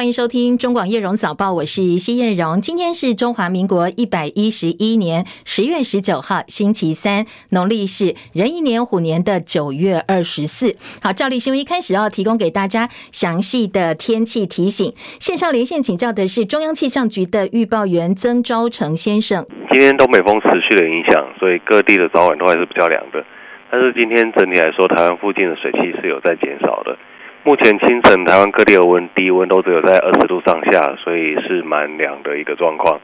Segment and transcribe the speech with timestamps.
[0.00, 2.58] 欢迎收听中广叶荣早报，我是谢燕荣。
[2.62, 10.74] 今天是中华民国一百一十一年十月十九号，星期三，农历是壬寅年虎年的九月二十四。
[11.02, 14.94] 好，照例新闻一开始要提供给大家详细的天气提醒。
[15.18, 19.46] 线上连线请教的是中央气象局的预报员曾昭成先生。
[19.70, 23.22] 今天东北风持续的影响，所以各地的早晚都还是比较凉的。
[23.70, 26.96] 但是今天整体来说，台湾附近的水汽是有在减少的。
[27.42, 33.00] 目前清晨台湾各地的温低温都只有在二十度上下，所以是蛮凉的一个状况。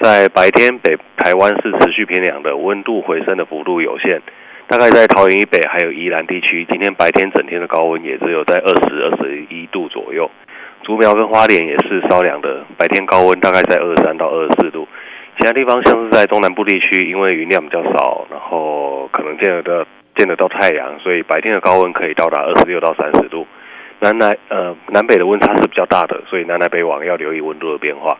[0.00, 4.20] 在白天北台湾是持续偏凉的，温度回升的幅度有限。
[4.66, 10.28] 大概在桃园以北还有宜兰地区，今天白天整天的高温也只有在二十二十一度左右。
[10.82, 14.88] 竹苗跟花莲也是稍凉的，白天高温大概在二十三到二十四度。
[15.38, 23.46] 其他地方像是在中南部地区，因为云量比较少，然后可能见得到见得到太阳，所以白天的高温可以到达二十六到三十度。
[24.06, 28.16] 南南呃南北的温差是比较大的，所以南来北往要留意温度的变化。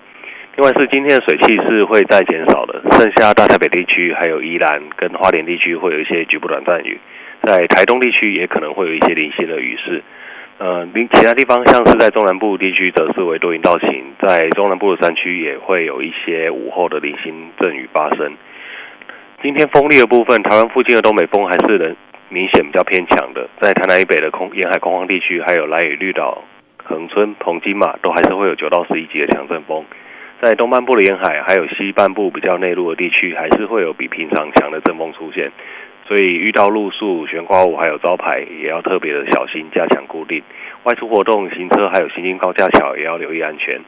[0.56, 6.98] 另外是今天的水汽是会再减少的，剩下大台北地区还有宜兰跟花莲地区会有一些局部短暂雨，
[7.43, 10.03] 在台东地区也可能会有一些零星的雨势。
[10.59, 18.33] 呃，其他地方像是在中南部地区则是为多云到晴，在中南部的山区也会有一些午后的零星阵雨发生。
[19.43, 21.95] 今天风力的部分，台湾附近的东北风还是能。
[22.29, 26.43] 明显比较偏强的，在台南以北的空沿海空旷地区，还有兰屿绿岛、
[26.83, 29.85] 恒春、澎金马，都还是会有九到十一级的强阵风。
[30.43, 35.51] 在东半部的沿海，还有西半部比较内陆的地区，还是会有比平常强的阵风出现。
[36.07, 40.43] 所以遇到路树、悬挂物还有招牌，也要特别的小心，加强固定。
[40.83, 43.81] 外出活动、行车还有行经高架桥，也要留意安全。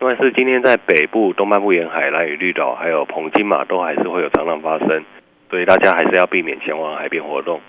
[0.00, 5.04] 另外是今天在北部、东半部沿海、兰屿绿岛还有澎金马，都还是会有长浪发生，
[5.50, 7.60] 所以大家还是要避免前往海边活动。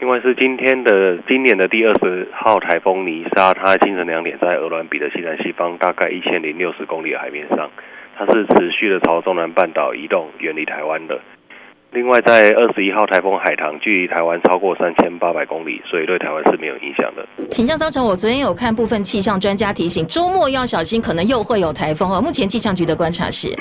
[0.00, 7.70] 另外是今天的今年的第二十号台风尼莎，它清晨两点在鹅銮鼻的西南西方大概一千零六十公里的海面上，
[8.16, 11.20] 它是持续的朝中南半岛移动，远离台湾的。
[11.92, 17.26] 另外在二十一号台风海棠，距离台湾超过三千八百公里，所以对台湾是没有影响的。
[17.50, 22.22] 请教昭成，我昨天有看部分气象专家提醒，周末要小心，可能又会有台风哦。
[22.22, 23.54] 目前气象局的观察是。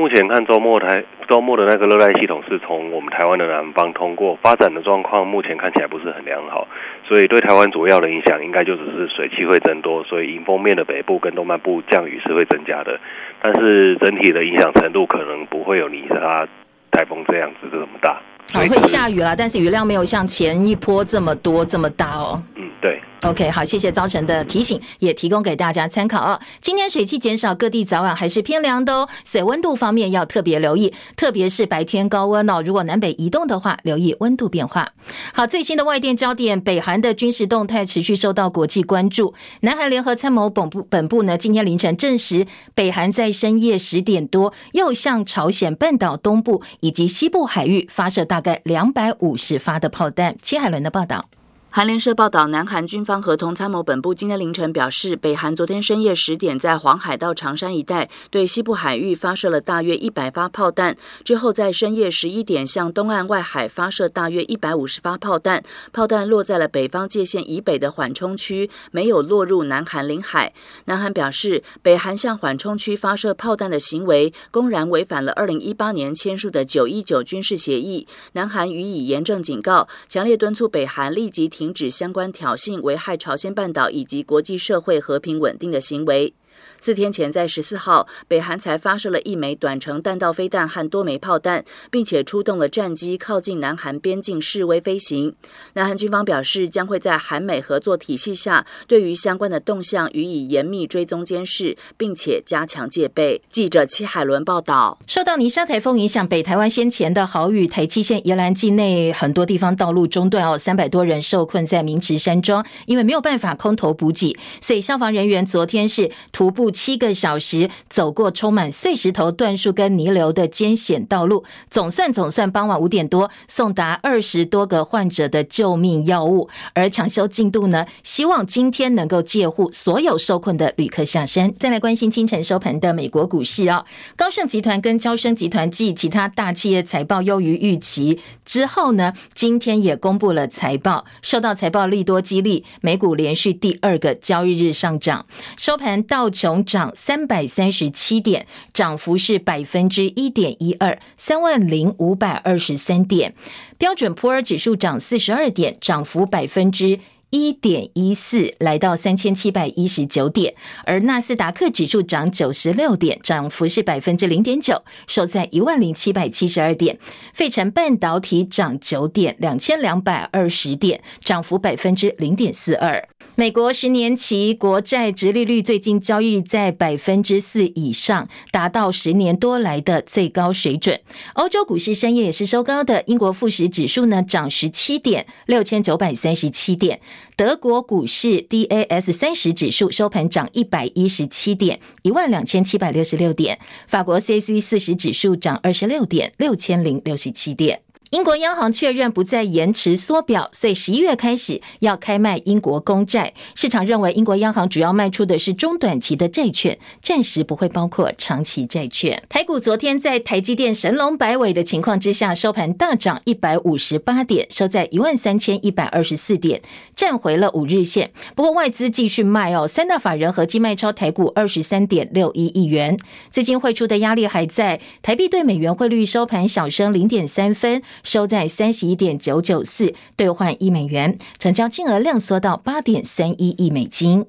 [0.00, 6.66] 目前看周末台周末的那个热带系统是从我们台湾的南方通过，发展的状况目前看起来不是很良好，
[7.04, 12.98] 所以对台湾主要的影响应该就只是水汽会增多，所以迎风面的北部跟东南部降雨是会增加的，
[13.42, 16.48] 但是整体的影响程度可能不会有尼莎
[16.90, 18.22] 台风这样子这么大。
[18.52, 22.42] 好，会下雨啦，但是雨量没有像前一波这么多这么大哦。
[22.56, 23.00] 嗯，对。
[23.22, 26.40] OK，好，谢谢昭成的提醒，也提供给大家参考哦。
[26.62, 32.62] 今天水汽减少，各地早晚还是偏凉的哦，所以温度方面要特别留意，特别是白天高温哦。
[32.64, 34.88] 如果南北移动的话，留意温度变化。
[35.34, 39.34] 好，最新的外电焦点，北韩的军事动态持续受到国际关注。
[39.60, 50.34] 南韩联合参谋本部本部呢，今天凌晨证实，北韩在深夜十点多又向朝鲜半岛东部以及西部海域发射大大概两百五十发的炮弹。
[50.40, 51.26] 戚海伦的报道。
[51.72, 70.52] 韩联社报道，南韩军方合同参谋本部今天凌晨表示，北韩昨天深夜十点在黄海到长山一带对西部海域发射了大约一百发炮弹，之后在深夜十一点向东岸外海发射大约一百五十发炮弹，炮弹落在了北方界线以北的缓冲区，没有落入南韩领海。
[70.86, 86.32] 南韩表示，北韩向缓冲区发射炮弹的行为公然违反了二零一八年签署的九一九军事协议，南韩予以严正警告，强烈敦促北韩立即停停止相关挑衅、危害朝鲜半岛以及国际社会和平稳定的行为。
[86.80, 95.34] 四天前，在十四号，北韩才发射了一枚短程弹道飞弹和多枚炮弹，并且出动了战机靠近南韩边境示威飞行。
[95.74, 103.42] 南韩军方表示，将会在韩美合作体系下，对于相关的动向予以严密追踪监视，并且加强戒备。
[103.50, 104.98] 记者戚海伦报道。
[105.06, 116.10] 受到尼莎台风影响，北台湾先前的豪雨，台七线宜兰境内很多地方道路中断哦，三百多人受困在明池山庄，因为没有办法空投补给，所以消防人员昨天是
[116.50, 116.70] 步。
[116.80, 131.52] 七个小时走过充满碎石头、断树跟泥流的艰险道路，总算总算傍晚五点多送达二十多个患者的救命药物，而抢修进度呢，希望今天能够借护所有受困的旅客下山。
[131.58, 133.84] 再来关心清晨收盘的美国股市啊，
[134.16, 145.26] 高盛集团跟交生集团继其他大企业财报优于预期之后呢，今天也公布了财报，受到财报利多激励，美股连续第二个交易日上涨，
[145.58, 146.64] 收盘到琼。
[146.64, 153.34] 涨三百三十七点，涨幅是百分之一点一二，三万零五百二十三点。
[153.76, 156.98] 标准普尔指数涨四十二点，涨幅百分之
[157.30, 160.54] 一点一四，来到三千七百一十九点。
[160.84, 166.98] 而纳斯达克指数涨九十六点，涨幅是百分之零点九，收在一万零七百七十二点。
[167.32, 173.08] 费城半导体涨九点，两千两百二十点，涨幅百分之零点四二。
[173.36, 181.00] 美国十年期国债殖利率最近交易在百分之四以上，达到十年多来的最高水准。
[181.34, 187.00] 欧洲股市深夜也是收高的，英国富时指数呢涨十七点，六千九百三十七点。
[187.36, 193.58] 德国股市 D A S 三十指数收盘涨一百一十七点，一万两千七百六十六点。
[193.86, 197.82] 法国 CAC 四十指数涨二十六点，六千零六十七点。
[198.10, 203.32] 英国央行确认不再延迟缩表，所以十一月开始要开卖英国公债。
[203.54, 209.22] 市场认为英国央行主要卖出的是中短期的债券，暂时不会包括长期债券。
[209.28, 216.60] 台股昨天在台积电神龙摆尾的情况之下，收盘大涨一百五十八点，收在一万三千一百二十四点，
[216.96, 218.10] 站回了五日线。
[218.34, 222.98] 不过外资继续卖哦，三大法人合计卖超台股二十三点六一亿元，
[223.30, 224.80] 资金汇出的压力还在。
[225.00, 227.80] 台币对美元汇率收盘小升零点三分。
[228.02, 234.26] 收在三十一点九九四兑换一美元，成交金额量缩到八点三一亿美金。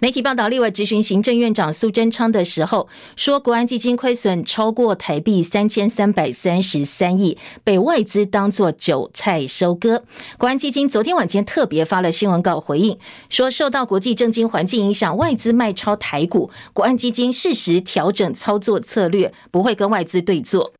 [0.00, 10.04] 媒体报道，立委质询行政院长苏贞昌的时候，说国安基金亏损超过台币三千三百三十三亿，被外资当作韭菜收割。
[10.36, 12.98] 国安基金昨天晚间特别发了新闻稿回应，
[13.30, 20.74] 说受到国际政经环境影响，外资卖超台股，国安基金适时调整操作策略，不会跟外资对坐。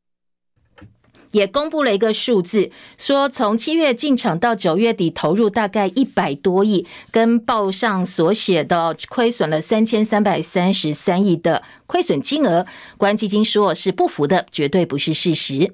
[1.35, 12.65] 也公布了一个数字，说从七月进场到九月底投入大概一百多亿，跟报上所写的亏损了三千三百三十三亿的亏损金额，
[12.95, 15.73] 国安基金说是不符的，绝对不是事实。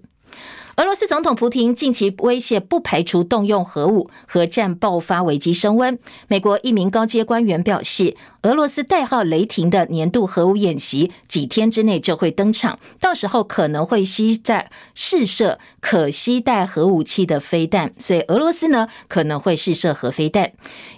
[0.78, 6.00] 俄罗斯总统普廷近期威胁不排除动用核武，核战爆发危机升温。
[6.30, 20.54] 美国一名高阶官员表示，俄罗斯代号“雷霆”的年度核武演习几天之内就会登场，到时候可能会吸在试射可携带核武器的飞弹，所以俄罗斯呢可能会试射核飞弹。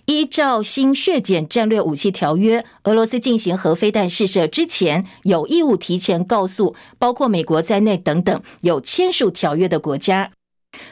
[0.05, 10.31] 依照新削减战略武器条约，俄罗斯进行核飞弹试射之前，有义务提前告诉包括美国在内等等有签署条约的国家。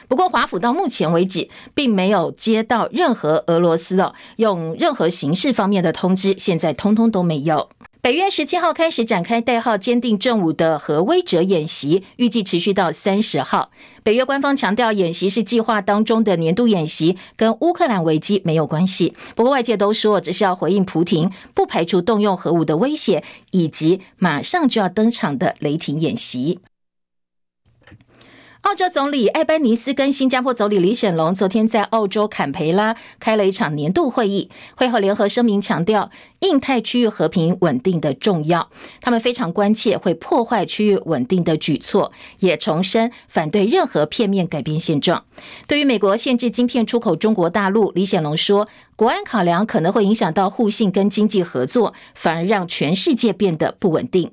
[0.08, 7.68] 不过，华府到目前为止并没有接到任何俄罗斯的用任何形式方面的通知，现在通通都没有。
[8.02, 13.70] 北约十七号开始展开代号“坚定正午”的核威慑演习，预计持续到三十号。
[14.02, 19.14] 北约官方强调，演习是计划当中的年度演习，跟乌克兰危机没有关系。
[19.36, 23.22] 不过，外界都说这是要回应普廷不排除动用核武的威胁，
[23.52, 26.58] 以及马上就要登场的雷霆演习。
[28.62, 38.70] 澳洲总理艾班尼斯跟新加坡总理李显龙昨天在澳洲坎培拉开了一场年度会议，会后联合声明强调印太区域和平稳定的重要，
[39.00, 45.24] 他们非常关切会破坏区域稳定的举措，也重申反对任何片面改变现状。
[45.66, 54.30] 对于美国限制晶片出口中国大陆，李显龙说，国安考量可能会影响到互信跟经济合作，反而让全世界变得不稳定。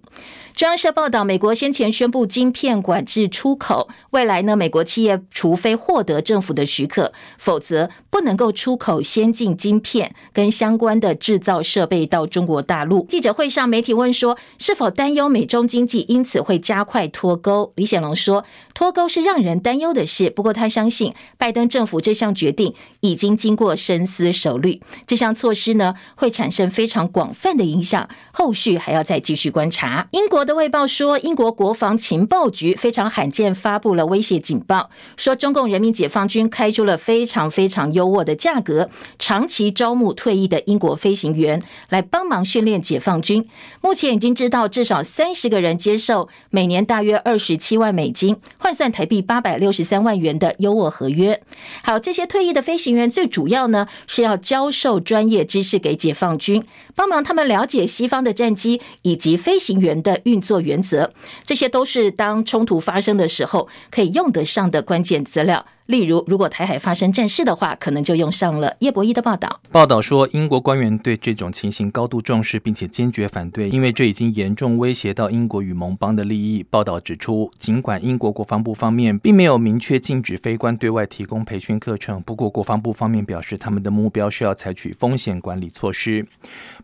[0.60, 13.06] 中央社报道，美国先前宣布晶片管制出口，未来呢，美国企业除非获得政府的许可，否则不能够出口先进晶片跟相关的制造设备到中国大陆。
[13.08, 17.72] 记者会上，媒体问说，是否担忧美中经济因此会加快脱钩？
[17.76, 30.10] 李显龙说，脱钩是让人担忧的事，不过他相信拜登政府这项决定已经经过深思熟虑，这项措施呢会产生非常广泛的影响，后续还要再继续观察。
[30.12, 38.90] 英国的卫报说，英国国防情报局非常罕见发布了威胁警报，说中共人民解放军开出了非常非常优渥的价格，
[39.20, 43.48] 长期招募退役的英国飞行员来帮忙训练解放军。
[43.80, 51.40] 目前已经知道至少三十个人接受每年大约二十七万美金，换算台币八百六十三万元的优渥合约。
[51.84, 56.66] 好，这些退役的飞行员最主要呢是要教授专业知识给解放军，
[56.96, 61.12] 帮忙他们了解西方的战机以及飞行员的运作原则，
[61.44, 65.66] 这些都是当冲突发生的时候可以用得上的关键资料。
[65.86, 69.60] 例如，如果台海发生战事的话，可能就用上了叶博弈的报道。
[69.72, 76.64] 报道说，英国官员对这种情形高度重视，并且坚决反对，因为这已经严重威胁到英国与盟邦的利益。
[76.70, 86.24] 报道指出，尽管英国国防部方面并没有明确禁止非官对外提供培训课程，不过国防部方面表示，他们的目标是要采取风险管理措施。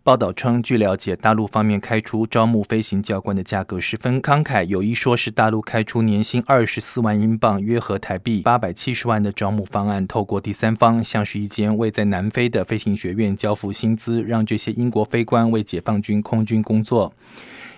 [0.05, 8.93] 报道称，据了解，大陆方面开出招募飞行教官的价格十分慷慨，有一说是大陆开出年薪二十四万英镑，约合台币八百七。
[8.93, 17.11] 十万的招募方案，透过第三方，像是一间位在南非的飞行学院交付薪资，让这些英国飞官为解放军空军工作。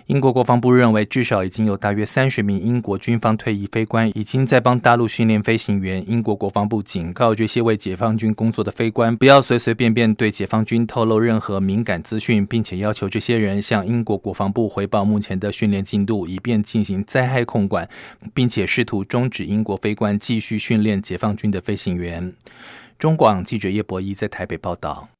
[0.08, 6.02] 英国国防部认为，至少已经有大约三十名英国军方退役飞官已经在帮大陆训练飞行员。
[6.10, 17.86] 英国国防部警告这些为解放军工作的飞官，不要随随便便对解放军透露任何敏感资讯，并且要求这些人向英国国防部回报目前的训练进度，以便进行灾害控管，
[18.32, 22.32] 并且试图终止英国飞官继续训练解放军的飞行员。
[22.98, 25.10] 中广记者叶博一在台北报道。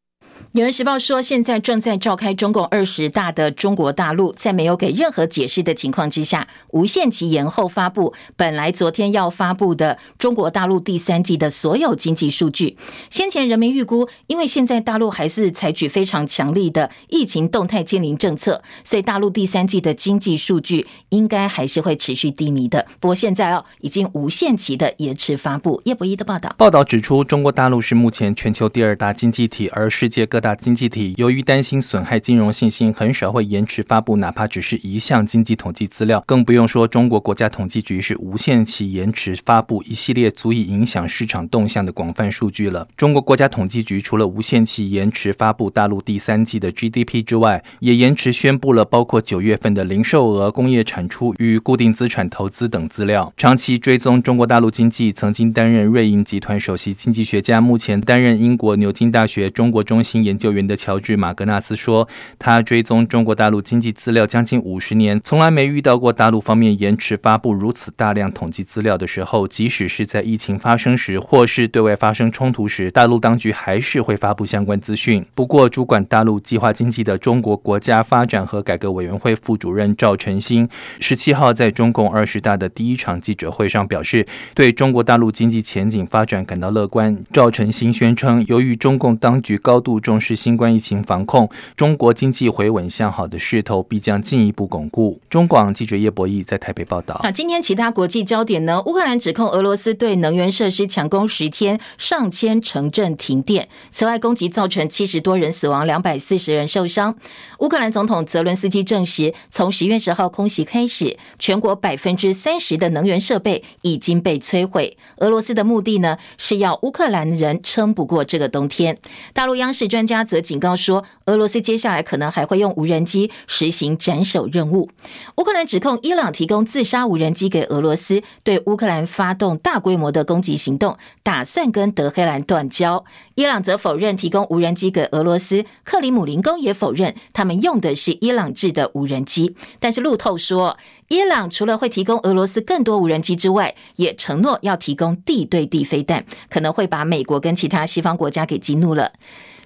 [0.58, 12.76] 纽约时报说，现在正在召开中共二十大的中国大陆，在没有给任何解释的情况之下，无限期延后发布本来昨天要发布的中国大陆第三季的所有经济数据。
[13.08, 22.84] 先前人们预估，因为现在大陆还是采取非常强力的疫情动态清零政策，所以大陆第三季的经济数据应该还是会持续低迷的。
[22.98, 25.80] 不过现在哦，已经无限期的延迟发布。
[25.84, 42.88] 叶博一的报道，报道指出，中国大陆是目前全球第二大经济体，而世界各大大经济体由于担心损害金融信心，很少会延迟发布哪怕只是一项经济统计资料，更不用说中国国家统计局是无限期延迟发布一系列足以影响市场动向的广泛数据了。
[42.96, 53.30] 中国国家统计局除了无限期延迟发布大陆第三季的 GDP 之外，也延迟宣布了包括九月份的零售额、工业产出与固定资产投资等资料。
[53.36, 60.24] 长期追踪中国大陆经济，曾经担任瑞银集团首席经济学家，目前担任英国牛津大学中国中心。
[60.28, 62.06] 研究员的乔治·马格纳斯说
[62.38, 69.48] ：“他追踪中国大陆经济资料将近五十年，从来没遇到过大陆方面延迟发布如此大量统计资料的时候。
[69.48, 75.24] 即使是在疫情发生时，或是对外发生冲突时，大陆当局还是会发布相关资讯。
[75.34, 80.68] 不过，主管大陆计划经济的中国国家发展和改革委员会副主任赵晨星
[81.00, 87.16] 十七号在中共二十大的第一场记者会上表示，对中国大陆经济前景发展感到乐观。
[87.32, 95.20] 赵晨星宣称，由于中共当局高度重视新冠疫情防控，中国经济回稳向好的势头必将进一步巩固。
[95.28, 97.20] 中广记者叶博义在台北报道。
[97.22, 98.82] 那今天其他国际焦点呢？
[98.86, 103.68] 乌克兰指控俄罗斯对能源设施强攻十天，上千城镇停电。
[103.92, 107.16] 此外，攻击造成七十多人死亡，两百四十人受伤。
[107.58, 114.96] 乌克兰总统泽伦斯基证实，从十月十号空袭开始，全国百分之三十的能源设备已经被摧毁。
[115.18, 118.96] 俄罗斯的目的呢，是要乌克兰人撑不过这个冬天。
[119.32, 124.90] 大陆央视专家则警告说，俄罗斯接下来可能还会用无人机实行斩首任务。
[125.36, 133.04] 乌克兰指控伊朗提供自杀无人机给俄罗斯，对乌克兰发动大规模的攻击行动，打算跟德黑兰断交。
[133.34, 139.54] 伊朗则否认提供无人机给俄罗斯，克里姆林宫也否认他们用的是伊朗制的无人机。
[139.78, 140.76] 但是路透说，
[141.08, 149.12] 伊朗除了会提供俄罗斯更多无人机之外，也承诺要提供地对地飞弹，可能会把美国跟其他西方国家给激怒了。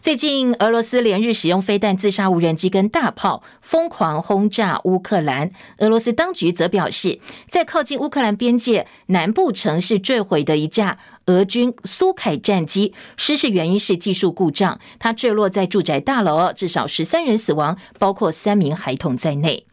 [0.02, 5.48] 最近，俄罗斯连日使用飞弹、自杀无人机跟大炮，疯狂轰炸乌克兰。
[5.78, 19.64] 俄罗斯当局则表示，在靠近乌克兰边界南部城市坠毁的一架俄军苏凯战机，失事原因是技术故障，它坠落在住宅大楼，至少十三人死亡，包括三名孩童在内。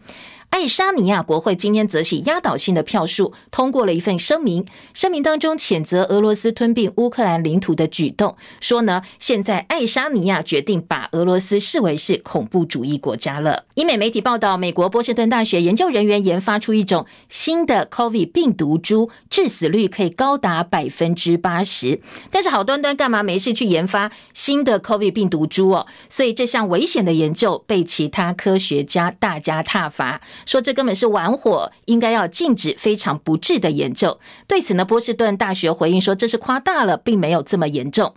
[0.49, 13.65] 爱沙尼亚国会今天则是压倒性的票数通过了一份声明，声明当中谴责俄罗斯吞并乌克兰领土的举动，说呢，现在爱沙尼亚决定把俄罗斯视为是恐怖主义国家了。
[13.75, 22.01] 英美媒体报道，美国波士顿大学研究人员研发出一种新的 COVID 病毒株，致死率可以高达百分之八十。
[22.31, 25.87] 但是好端端干嘛没事去研发新的 COVID 病毒株哦？
[26.09, 30.19] 所以这项危险的研究被其他科学家大加挞伐。
[30.45, 34.19] 说这根本是玩火，应该要禁止非常不智的研究。
[34.47, 38.13] 对此呢，波士顿大学回应说，这是夸大了，并没有这么严重。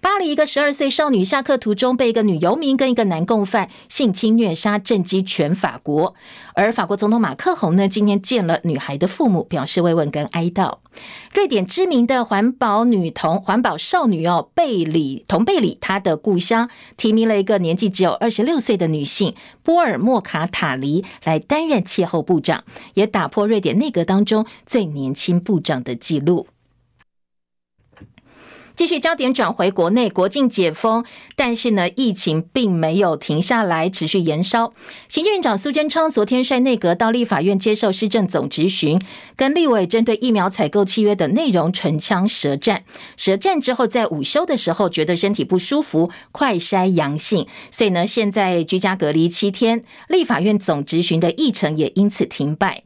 [0.00, 6.14] 巴黎一个十二岁少女下课途中被一个女游民跟一个男共犯性侵虐杀，震惊全法国。
[6.54, 10.78] 而法国总统马克宏呢，今天见了女孩的父母，表示慰问跟哀悼。
[11.32, 26.46] 瑞典知名的环保女童、环保少女哦，贝里同贝里，她的故乡提名了一个年纪只有二十六岁的女性波尔莫卡塔黎来担任气候部长，也打破瑞典内阁当中最年轻部长的纪录。
[28.78, 31.04] 继续焦点转回国内，国境解封，
[31.34, 34.72] 但是呢，疫情并没有停下来，持续延烧。
[35.08, 38.96] 行政院长苏贞昌昨天率内阁到立法院接受施政总质询，
[39.34, 42.84] 跟立委针对疫苗采购契约的内容唇枪舌战。
[43.16, 49.82] 舌战之后，在午休的时候觉得身体不舒服，快筛阳性，所以呢，现在居家隔离七天。
[50.08, 52.84] 立法院总质询的议程也因此停摆。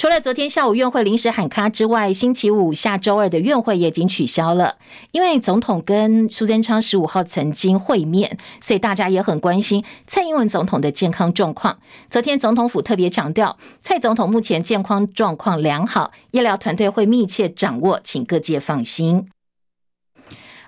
[0.00, 4.76] 除了昨天下午院会临时喊卡之外，星期五下周二的院会也已经取消了，
[5.10, 11.78] 因为总统跟苏贞昌十五号曾经会面，所以大家也很关心蔡英文总统的健康状况。
[12.08, 19.28] 昨天总统府特别强调，蔡总统目前健康状况良好，医疗团队会密切掌握，请各界放心。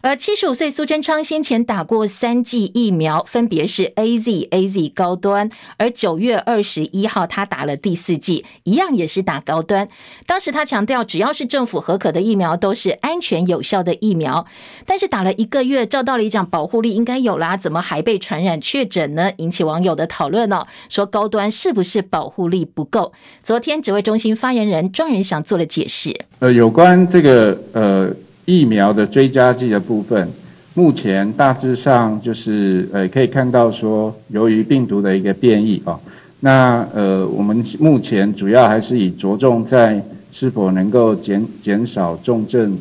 [0.05, 5.49] 而七十五岁苏贞昌先前打过三剂疫苗，分别是 AZ、AZ 高端。
[5.77, 9.89] 而九月二十一号，他打了第四剂，一样也是打高端。
[10.27, 14.45] 当时他强调，只要是政府核可的疫苗，都是安全有效的疫苗。
[14.85, 19.31] 但是打了一个月，照道理讲保护力应该有啦，怎么还被传染确诊呢？
[19.37, 23.13] 引起网友的讨论哦，说高端是不是保护力不够？
[23.45, 26.13] 昨天指挥中心发言人庄人祥做了解释。
[26.41, 28.13] 呃，有关这个呃。
[28.45, 30.29] 疫苗的追加剂的部分，
[30.75, 35.99] 目前大致上就是呃可以看到说，由于病毒的一个变异哦，
[36.41, 42.77] 那呃我们目前主要还是以着重在是否能够减减少重症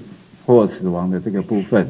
[0.45, 1.85] 或死亡的这个部分。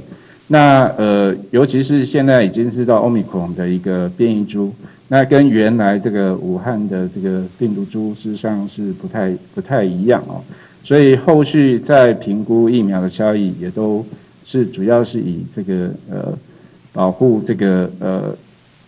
[0.47, 4.73] 那呃尤其是现在已经是到 Omicron 的一个变异株，
[5.07, 10.43] 那跟原来这个武汉的这个病毒株事实上是不太不太一样哦。
[10.83, 14.05] 所以后续在评估疫苗的效益，也都
[14.43, 16.37] 是主要是以这个呃
[16.91, 18.35] 保护这个呃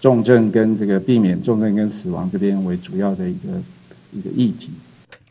[0.02, 3.50] 重症跟这个避免重症跟死亡这边为主要的一个
[4.12, 4.70] 一个议题。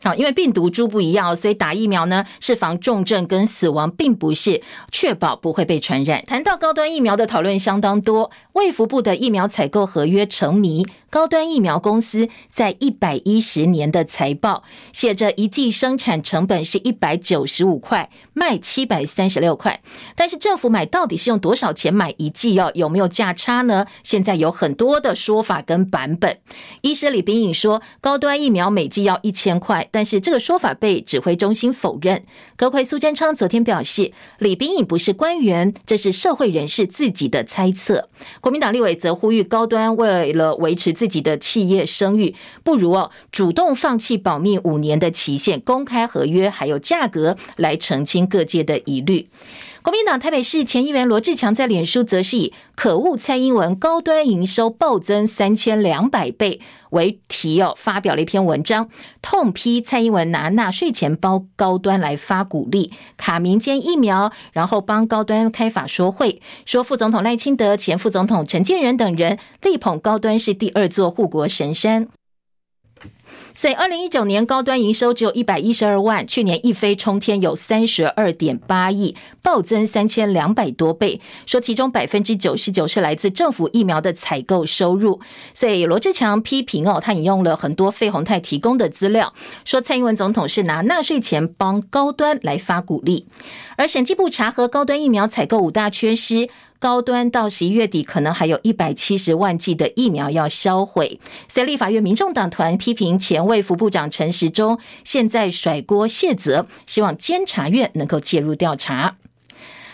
[0.01, 6.21] 好，因为病毒株不一样，所以打疫苗呢是防重症跟死亡，并不是确保不会被传染。
[6.25, 10.85] 谈到高端疫苗的讨论相当多，卫福部的疫苗采购合约成谜。
[11.13, 19.79] 高端疫苗公司在一百一十年的财报写着一剂生产成本是一百九十五块，卖七百三十六块。
[20.15, 22.55] 但是政府买到底是用多少钱买一剂？
[22.55, 23.85] 要有没有价差呢？
[24.01, 26.39] 现在有很多的说法跟版本。
[26.81, 32.25] 医师李秉颖说，高端疫苗每剂要一千块，但是这个说法被指挥中心否认。
[32.63, 38.07] 德奎苏贞昌昨天表示，李秉颖不是官员，这是社会人士自己的猜测。
[38.39, 49.27] 国民党立委则呼吁高端为了维持自己的企业声誉，不如哦主动放弃保密五年的期限，公开合约还有价格，来澄清各界的疑虑。
[49.83, 58.87] 国民党台北市前议员罗志强在脸书则是以“可恶蔡英文高端营收暴增三千两百倍”为题哦，发表了一篇文章，
[59.21, 72.07] 痛批蔡英文拿纳税钱包高端来发鼓励，卡民间疫苗，然后帮高端开法说会，说副总统赖清德、前副总统陈建仁等人力捧高端是第二座护国神山。
[73.55, 81.21] 所以，二零一九年高端营收只有一百一十二万，去年一飞冲天，有三十二点八亿，暴增三千两百多倍。
[81.45, 85.19] 说其中百分之九十九是来自政府疫苗的采购收入。
[85.53, 89.33] 所以罗志强批评哦，他引用了很多费鸿泰提供的资料，
[89.65, 93.27] 说蔡英文总统是拿纳税钱帮高端来发鼓励。
[93.77, 96.49] 而审计部查核高端疫苗采购五大缺失。
[96.83, 101.17] 高端到十一月底可能还有一百七十万剂的疫苗要销毁，
[101.47, 109.15] 所以立法院民众党团批评前卫福部长陈时中现在甩锅卸责，希望监察院能够介入调查。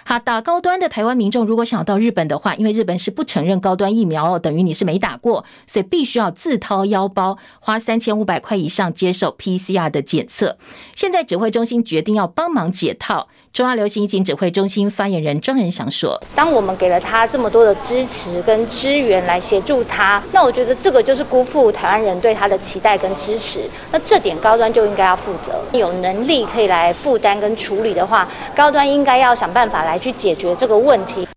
[0.04, 10.58] 好，打高端的台湾民众如果想要到日本的话，因为日本是不承认高端疫苗哦，等于你是没打过，所以必须要自掏腰包花三千五百块以上接受 PCR 的检测。
[10.96, 13.28] 现在指挥中心决定要帮忙解套。
[13.52, 23.62] 中央流行疫情指挥中心发言人庄仁祥说：“当我们给了他这么多的支持跟支援来协助他，那我觉得这个就是辜负台湾人对他的期待跟支持。
[23.92, 31.28] 那这点高端就应该要负责，有能力可以来负担跟处理的话，高端应该要想办法来去解决这个问题。”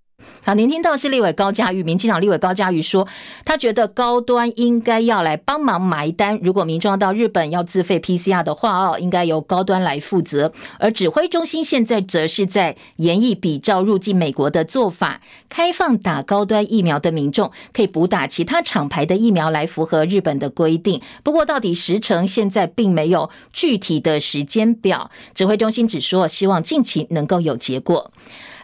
[0.45, 3.07] 好，您听到是立委高嘉瑜，民进党立委高嘉瑜说，
[3.45, 6.37] 他觉得高端应该要来帮忙埋单。
[6.43, 10.53] 如果民众到日本要自费 PCR 的话，哦，应该由高端来负责。
[10.81, 21.01] 而指挥中心现在则是在研议比照入境美国的做法，开放打高端疫苗的民众可以补打其他厂牌的疫苗来符合日本的规定。
[21.23, 25.09] 不过，到底时程现在并没有具体的时间表。
[25.37, 28.11] 指挥中心只说希望近期能够有结果。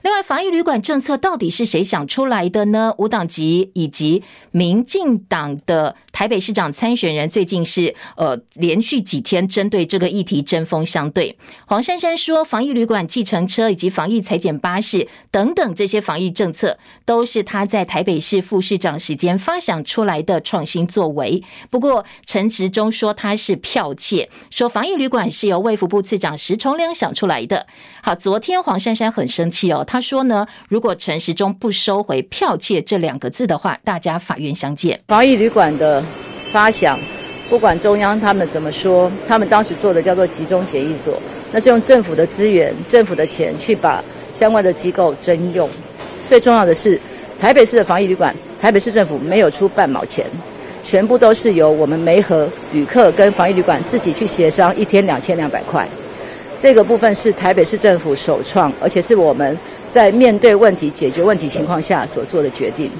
[0.02, 2.94] 另外，防疫旅馆政策到底是谁想出来的呢？
[2.98, 11.37] 无党籍以及民进党的台北市长参选人最近是呃连续几天针对这个议题针锋相对。
[11.66, 21.42] 黄珊珊说，防疫旅馆、计程车以及防疫裁剪巴士等等这些防疫政策，都是他在台北市副市长时间发想出来的创新作为。
[21.70, 27.66] 不过陈时中说他是剽窃，说防疫旅馆是由卫福部次长石崇良想出来的。
[28.00, 29.84] 好，昨天黄珊珊很生气哦。
[29.90, 35.01] 他说呢，如果陈时中不收回“剽窃”这两个字的话，大家法院相见。
[35.09, 36.05] 防疫旅馆的
[36.53, 37.01] 发想
[37.48, 41.18] 不管中央他们怎么说，他们当时做的叫做集中检疫所，
[41.51, 45.66] 那是用政府的资源、政府的钱去把相关的机构征用。
[46.29, 47.01] 最重要的是，
[47.40, 50.27] 台北市的防疫旅馆，台北市政府没有出半毛钱，
[50.85, 55.88] 全部都是由我们媒合旅客跟防疫旅馆自己去协商，一天两千两百块。
[56.59, 59.57] 这个部分是台北市政府首创，而且是我们
[59.90, 62.90] 在面对问题、解决问题情况下所做的决定。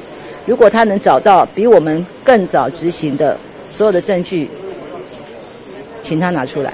[0.47, 3.37] 如果他能找到比我们更早执行的
[3.71, 4.49] 所有的证据，
[6.03, 6.73] 请他拿出来。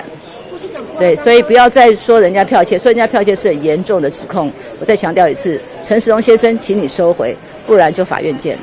[0.97, 4.49] 对，所以不要再说人家剽窃，说人家剽窃是很严重的指控。
[4.79, 8.57] 我再强调一次，陈时龙先生，请你收回，不然就法院见。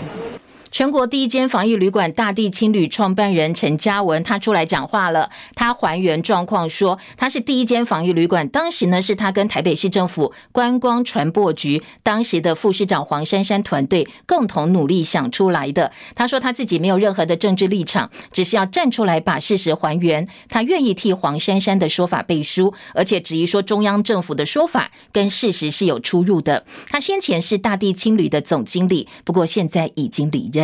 [0.71, 5.29] 全国第一间防疫旅馆大地青旅创办人陈嘉文，他出来讲话了。
[5.53, 15.91] 他还原状况说，他是第一间防疫旅馆，当时呢是他跟台北市政府观光传播局当时的副市长黄珊珊团队共同努力想出来的。
[16.15, 20.25] 他说他自己没有任何的政治立场，只是要站出来把事实还原。
[20.47, 26.65] 他愿意替黄珊珊的说法背书，而且质疑说中央政府的说法跟事实是有出入的。
[26.87, 30.60] 他先前是大地青旅的总经理，不过现在已经离任。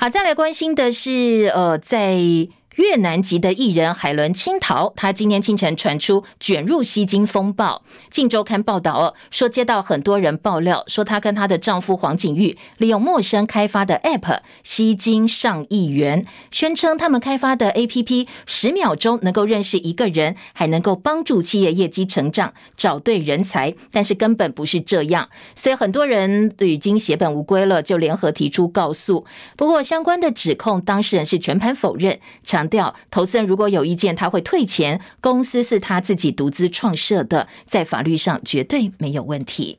[0.00, 2.48] 好，再来关心的是，呃，在。
[2.78, 7.82] 越南籍的艺人海伦清桃，她今天清晨传出卷入吸金风暴。
[8.08, 23.74] 镜周刊报道说，接到很多人爆料，说她跟她的丈夫黄景玉利用陌生开发的 App 吸金上亿元，宣称他们开发的 APP 十秒钟能够认识一个人，还能够帮助企业业绩成长，找对人才。
[23.90, 29.26] 但是根本不是这样，所以很多人已经血本无归了，就联合提出告诉。
[29.56, 32.67] 不过相关的指控，当事人是全盘否认，强。
[32.68, 35.00] 调投资人如果有意见，他会退钱。
[35.20, 39.78] 公司是他自己独资创设的，在法律上绝对没有问题。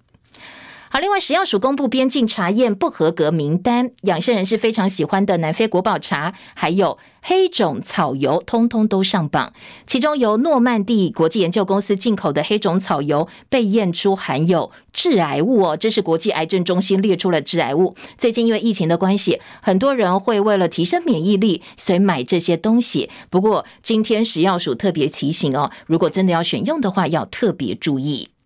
[0.91, 9.53] 好，另外食药署公布边境查验不合格名单，养生人士非常喜欢的南非国宝茶，还有黑种草油，通通都上榜。
[9.85, 17.95] 其中由诺曼第国际研究公司进口的黑种草油被验出含有致癌物哦，这是国际癌症中心列出了致癌物。
[18.17, 23.11] 最近因为疫情的关系，很多人会为了提升免疫力，所以买这些东西。
[23.29, 28.29] 不过今天食药署特别提醒哦，如果真的要选用的话，要特别注意。《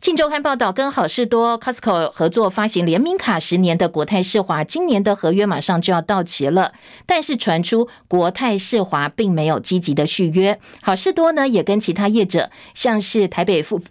[0.00, 6.72] 镜周刊》报道，跟好事多、Costco 合作发行联名卡十年的国泰世华，今年的合约马上就要到期了。
[7.04, 13.82] 但是传出国泰世华并没有积极的续约，好事多呢也跟其他业者，像是台北富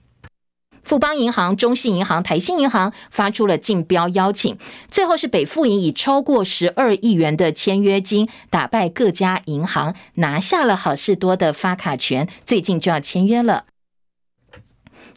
[0.81, 4.57] 富邦银行、中信银行、台新银行发出了竞标邀请，
[4.89, 13.65] 最后是北富银以超过十二亿元的签约金打败各家银行，拿下了好事多的发卡权，最近就要签约了。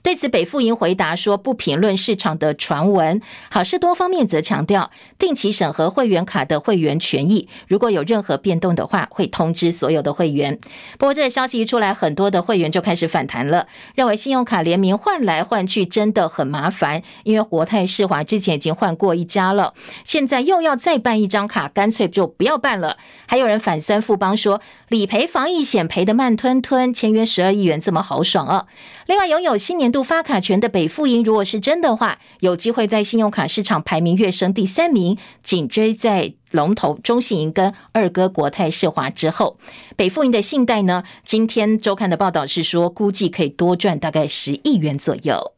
[0.02, 3.20] 对此，北富银回答说不评论市场的传闻。
[3.50, 10.58] 好事多方面则强调，定期审核会员卡的会员权益，如果有任何变动的话，会通知所有的会员。
[10.98, 22.96] 不过，这个消息一出来，很多的会员就开始反弹了，认为信用卡联名换来换去真的很麻烦，因为国泰世华之前已经换过一家了，现在又要再办一张卡，干脆就不要办了。
[23.26, 28.66] 还有人反酸富邦说，理赔防疫险赔得慢吞吞，签约十二亿元这么豪爽啊！
[29.06, 39.58] 另外，拥有新年度发卡权的北富银，如果是真的话，有机会在信用卡市场排名跃升第三名，紧追在龙头中信银跟二哥国泰世华之后。
[39.96, 45.52] 北富银的信贷呢，今天周刊的报道是说，估计可以多赚大概十亿元左右。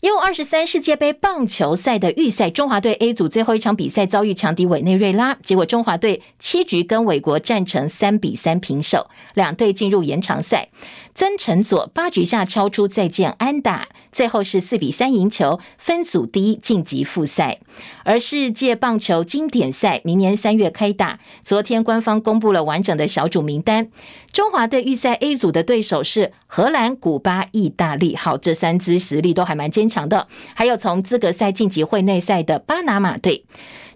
[0.00, 10.68] U 二十三世界杯棒球赛的预赛，中华队 A 组最后一场比赛遭遇强敌委内瑞拉，结果中华队七局跟韦国战成三比三平手，两队进入延长赛。
[11.14, 17.60] 曾承佐八局下敲出再见安打，最后是四比三赢球，分组第一晋级复赛。
[18.02, 23.88] 而世界棒球经典赛明年三月开打，昨天官方公布了完整的小组名单。
[24.32, 30.26] 中华队预赛 A 组的对手是荷兰、古巴、意大利，好，这三支实力都还蛮坚强的。
[30.54, 33.44] 还有从资格赛晋级会内赛的巴拿马队。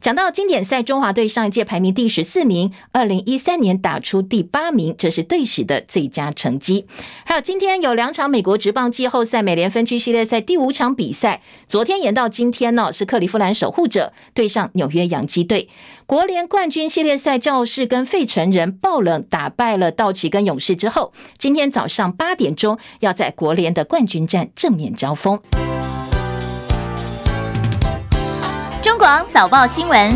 [0.01, 6.87] 讲到经典赛，中华队上一届排名第十四名，二零一三年打出第八名，这是队史的最佳成绩。
[7.25, 15.69] 还有今天有两场美国职棒季后赛美联分区系列赛第五场比赛，昨天延到今天呢，是克利夫兰守护者对上纽约洋基队。
[16.07, 25.39] 国联冠军系列赛，教士跟费城人爆冷打败了道奇跟勇士之后，今天早上八点钟要在国联的冠军战正面交锋。
[28.99, 30.13] 广早报新闻，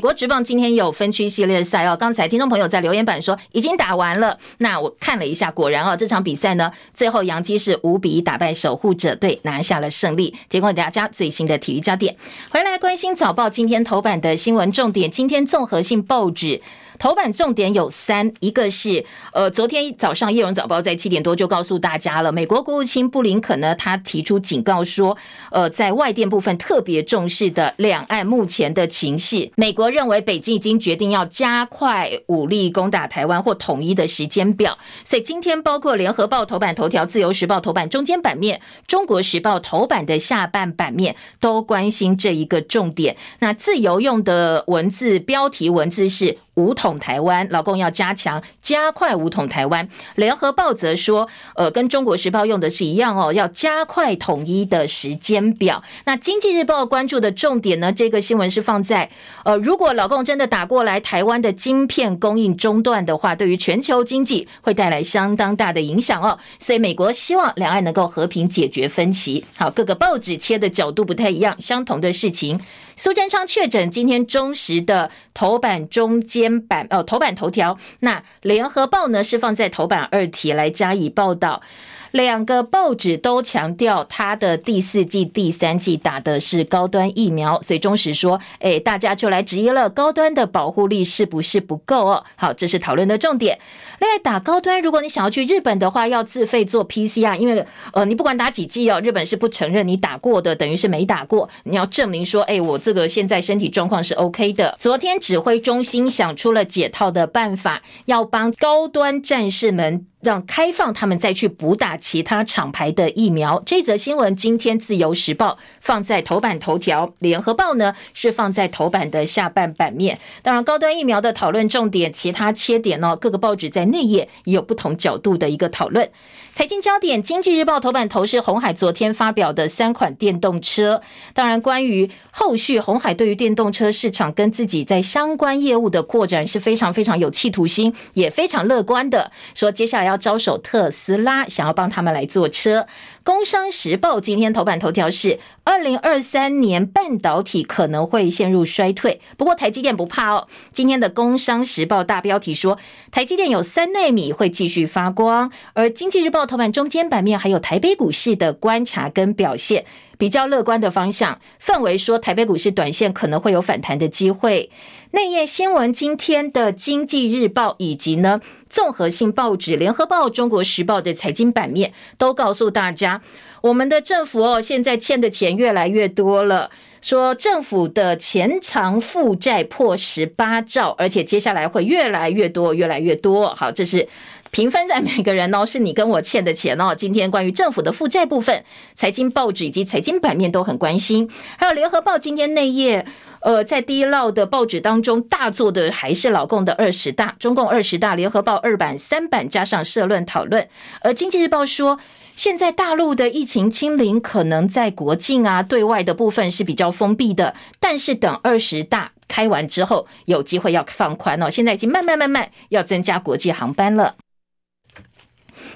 [0.00, 10.34] 国职棒今天有分区系列赛哦，刚才听众朋友在留言板说已经打完了，那我看了一下，果然哦，这场比赛呢，最后洋基是五比一打败守护者队，拿下了胜利。
[10.48, 12.16] 提供给大家最新的体育焦点，
[12.50, 16.60] 回来关心早报今天头版的新闻重点，今天综合性报纸。
[17.00, 25.16] 头版重点有三，一个是呃，昨天早上《叶荣早报》在七点多就告诉大家了，美国国务卿布林肯呢，他提出警告说，
[25.50, 43.16] 呃，在外电部分特别重视的两岸目前的情势，美国认为北京已经决定要加快武力攻打台湾或统一的时间表，所以今天包括《联合报》头版头条、《自由时报》头版中间版面、《中国时报》头版的下半版面都关心这一个重点。
[43.38, 46.36] 那自由用的文字标题文字是。
[46.54, 49.88] 武统台湾，老共要加强加快武统台湾。
[50.16, 55.82] 联合报则说，呃，跟中国时报用的是一样哦，要加快统一的时间表。
[56.04, 59.10] 那经济日报关注的重点呢，这个新闻是放在，
[59.44, 66.38] 呃，如果老共真的打过来，台湾的晶片供应中断的话，对于全球经济会带来相当大的影响哦。
[66.58, 69.44] 所以美国希望两岸能够和平解决分歧。
[69.56, 72.60] 好，各个报纸切的角度不太一样，相同的事情。
[73.00, 77.78] 苏贞昌确诊，今天中时的头版中间版哦，头版头条。
[78.00, 81.62] 那联合报呢是放在头版二题来加以报道。
[82.10, 92.24] 两个报纸都强调，他的第四季、第三季打的是高端疫苗，所以中时说，哎，大家就来质疑了，高端的保护力是不是不够哦？
[92.34, 93.60] 好，这是讨论的重点。
[94.00, 104.74] 另外，打高端，如果你想要去日本的话，要自费做 PCR，因为呃，你不管打几剂哦，日本是不承认你打过的，等于是没打过，你要证明说，哎，我这这个现在身体状况是 OK 的。
[104.76, 110.06] 昨天指挥中心想出了解套的办法，要帮高端战士们。
[110.20, 113.62] 让开放他们再去补打其他厂牌的疫苗。
[113.64, 120.18] 这则新闻今天自由时报放在头版头条，联合报呢是放在头版的下半版面。
[120.42, 126.10] 当然，高端疫苗的讨论重点，其他切点呢，各个报纸在内页也有不同角度的一个讨论。
[126.52, 131.00] 财经焦点，经济日报头版头是红海昨天发表的三款电动车。
[131.32, 139.30] 当然，关于后续红海对于电动车市场跟自己在相关业务的扩展是非常非常有企图心，也非常乐观的。
[139.54, 142.86] 说接下来要招手特斯拉，想要帮他们来坐车。
[143.30, 150.48] 工商时报今天头版头条是二零二三年半导体可能会陷入衰退，不过台积电不怕哦。
[150.72, 152.76] 今天的工商时报大标题说，
[153.12, 159.84] 台积电有三纳米会继续发光，而经济日报头版中间版面还有台北股市的观察跟表现。
[160.18, 164.70] 比较乐观的方向，氛围说台北股市短线可能会有反弹的机会。
[165.12, 173.19] 内页新闻，今天的经济日报以及呢综合性报纸联合报、中国时报的财经版面都告诉大家，
[173.62, 183.54] 我们的政府哦现在欠的钱越来越多了，说政府的钱偿负债破十八兆，而且接下来会越来越多，越来越多。
[183.54, 184.08] 好，这是。
[184.52, 186.92] 平分在每个人哦，是你跟我欠的钱哦。
[186.92, 188.64] 今天关于政府的负债部分，
[188.96, 191.30] 财经报纸以及财经版面都很关心。
[191.56, 193.06] 还有联合报今天内页，
[193.42, 200.68] 呃，在第一烙的报纸当中大做的还是老共的二十大，中共二十大，联合报二版、三版加上社论讨论。
[201.02, 202.00] 而经济日报说，
[202.40, 211.50] 现在大陆的疫情清零可能在国境啊，对外的部分是比较封闭的，但是等二十大开完之后，有机会要放宽哦。
[211.50, 214.14] 现在已经慢慢慢慢要增加国际航班了。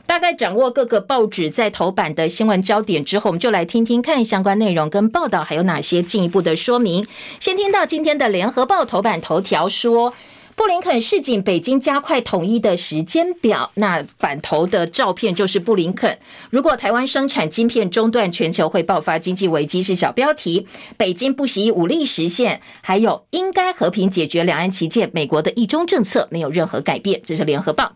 [0.07, 7.07] 大概掌握各个报纸在头版的新闻焦点之后，我们就来听听看相关内容跟报道还有哪些进一步的说明。
[7.40, 10.14] 先听到今天的联合报头版头条说。
[10.56, 13.70] 布林肯示警，北京加快统一的时间表。
[13.74, 16.18] 那反头的照片就是布林肯。
[16.50, 20.66] 如果台湾生产晶片中断，全球会爆发经济危机，是小标题。
[20.96, 25.10] 北京不惜武力实现，还有应该和平解决两岸歧见。
[25.12, 27.20] 美国的一中政策没有任何改变。
[27.24, 27.92] 这是联合报、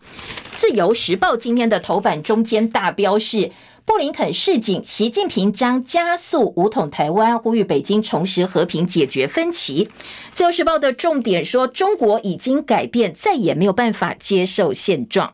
[0.57, 3.53] 自由时报今天的头版中间大标是。
[3.89, 9.89] 布林肯示警，习近平将加速武统台湾，呼吁北京重拾和平解决分歧。
[10.35, 15.33] 自由时报的重点说，中国已经改变，再也没有办法接受现状。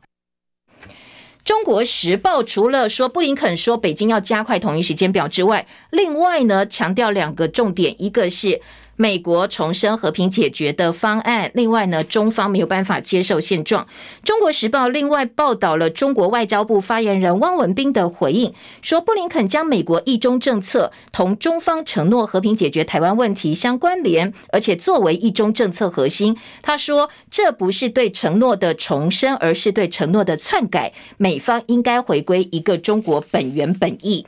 [1.44, 8.62] 中国时报除了说布林肯说北京要加快统一时间表之外，另外呢强调两个重点，一个是。
[8.96, 11.50] 美国重申和平解决的方案。
[11.54, 13.87] 另外呢，中方没有办法接受现状。
[14.22, 18.52] 中国时报另外报道了中国外交部发言人汪文斌的回应，
[18.83, 26.37] 说布林肯将美国一中政策同中方承诺和平解决台湾问题相关联，而且作为一中政策核心。
[26.62, 30.92] 他说，这不是对承诺的重申，而是对承诺的篡改。
[31.16, 34.26] 美方应该回归一个中国本源本意。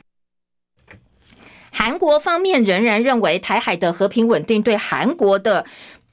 [1.77, 5.63] 韩国方面仍然认为台海的和平稳定对韩国的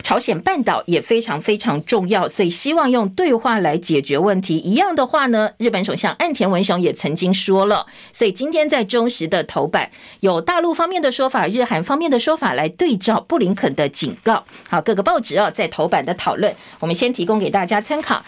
[0.03, 4.59] 朝鲜半岛也非常非常重要，所以希望用对话来解决问题。
[4.59, 14.45] 一样的话呢，日本首相岸田文雄也曾经说了，所以今天在中时的头版有大陆方面的说法，日韩方面的说法来对照布林肯的警告。
[14.69, 18.23] 好，各个报纸啊在头版的讨论，我们先提供给大家参考。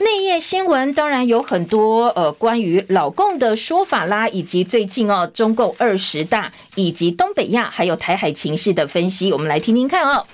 [0.00, 10.26] 内页新闻当然有很多呃关于老共的说法啦，以及最近哦中共二十大以及东北亚还有台海情势的分析，我们来听听看哦。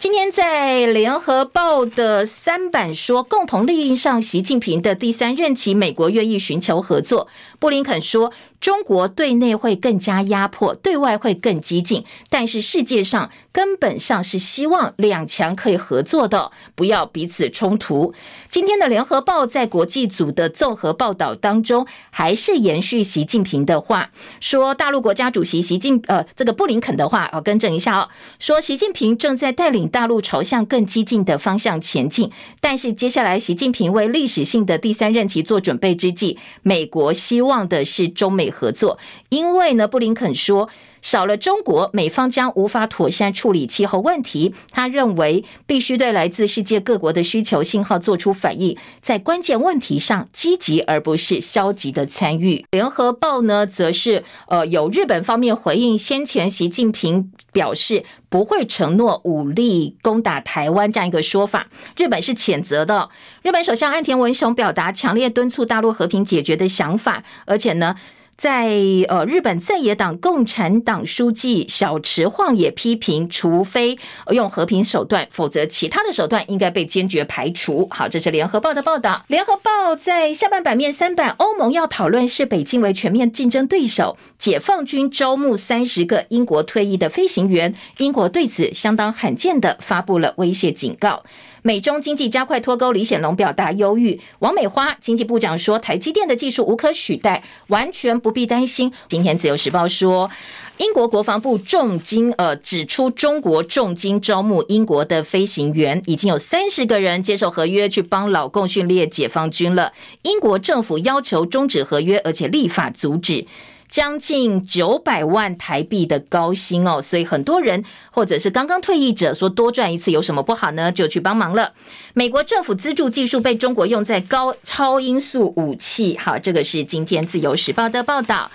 [0.00, 7.28] 今天在联合报的三版说，共同利益上，习近平的第三任期，美国愿意寻求合作。
[7.60, 8.32] 布林肯说。
[8.60, 18.12] 中国对内会更加压迫，对外会更激进，但是世界上根本上是希望两强可以合作的，不要彼此冲突。
[18.50, 38.48] 今天的联合报在国际组的综合报道当中，还是延续习近平的话，说大陆国家主席习近呃这个布林肯的话，我更正一下哦，说习近平正在带领大陆朝向更激进的方向前进，但是接下来习近平为历史性的第三任期做准备之际，美国希望望的是中美。
[38.50, 40.68] 合作，因为呢，布林肯说，
[41.02, 44.54] 少了中国，美方将无法妥善处理气候问题。
[44.70, 52.64] 他认为必须对来自世界各国的需求信号做出反应，在关键问题上积极而不是消极的参与。
[52.70, 63.08] 联合报呢，则是呃，有日本方面回应先前习近平表示不会承诺武力攻打台湾这样一个说法，日本是谴责的。
[63.42, 67.96] 日本首相岸田文雄表达强烈敦促大陆和平解决的想法，而且呢。
[68.40, 68.70] 在
[69.08, 73.98] 呃，日本在野党共产党书记小池晃也批评，除非
[74.30, 77.86] 用和平手段，否则其他的手段应该被坚决排除。
[77.90, 79.22] 好，这是联合报的报道。
[79.26, 91.22] 联合报在下半版面三版，欧盟要讨论视北京为全面竞争对手，解放军招募三十个英国退役的飞行员，英国对此相当罕见的发布了威胁警告。
[91.62, 94.18] 美中经济加快脱钩，李显龙表达忧郁。
[94.38, 98.92] 王美花经济部长说，台积电的技术无可取代，完全不必担心。
[99.08, 100.30] 今天自由时报说，
[100.78, 109.92] 英国国防部重金呃指出，中国重金招募英国的飞行员，已经有三十个人接受合约去帮老共训练解放军了。
[110.22, 113.46] 英国政府要求终止合约，而且立法阻止。
[113.90, 120.92] 将近九百万台币的高薪哦，所以很多人或者是刚刚退役者说多赚一次有什么不好呢？
[120.92, 121.72] 就去帮忙了。
[122.14, 128.50] 美国政府资助技术被中国用在高超音速武器，好，这个是今天自由时报的报道。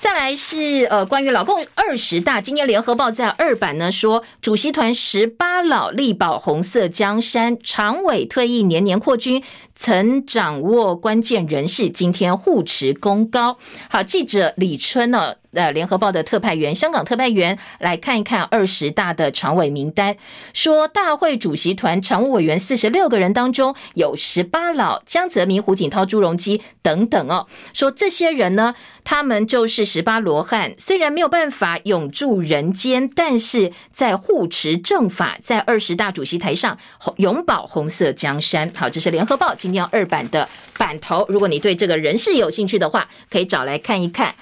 [0.00, 9.42] 再来是呃，关于老共二十大，今天联合报在二版呢说，主席团十八老力保红色江山，常委退役年年扩军，
[9.74, 13.58] 曾掌握关键人士，今天护持功高。
[13.90, 15.34] 好，记者李春呢？
[15.58, 20.16] 呃，联合报的特派员，香港特派员来看一看二十大的常委名单，
[20.54, 27.48] 说大会主席团常务委员四十六个人当中有十八老，江泽民、胡锦涛、朱镕基等等哦。
[27.72, 36.78] 说这些人呢，他们就是十八罗汉，虽然没有办法永驻人间，但是在护持正法，在二十大主席台上
[37.16, 38.70] 永保红色江山。
[38.76, 41.26] 好，这是联合报今天二版的版头。
[41.28, 44.36] 如果你对这个人事有兴趣的话，可以找来看一看。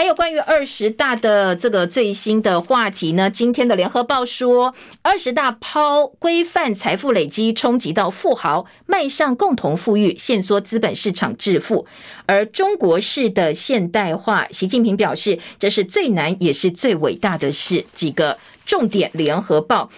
[0.00, 3.28] 还有关于二十大的这个最新的话题呢？
[3.28, 11.86] 今天的联合报说，二十大抛规范财富累积，冲击到富豪，迈向共同富裕，限缩资本市场致富。
[12.24, 17.84] 而中国式的现代化，习近平表示，这是最难也是最伟大的事。
[17.92, 19.90] 几个重点，联合报。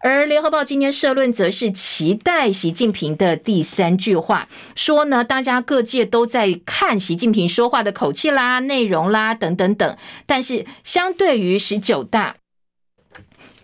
[0.00, 12.36] 而联合报今天社论则是期待习近平的第三句话，说呢，大家各界都在看习近平说话的口气啦、内容啦等等等，但是相对于十九大。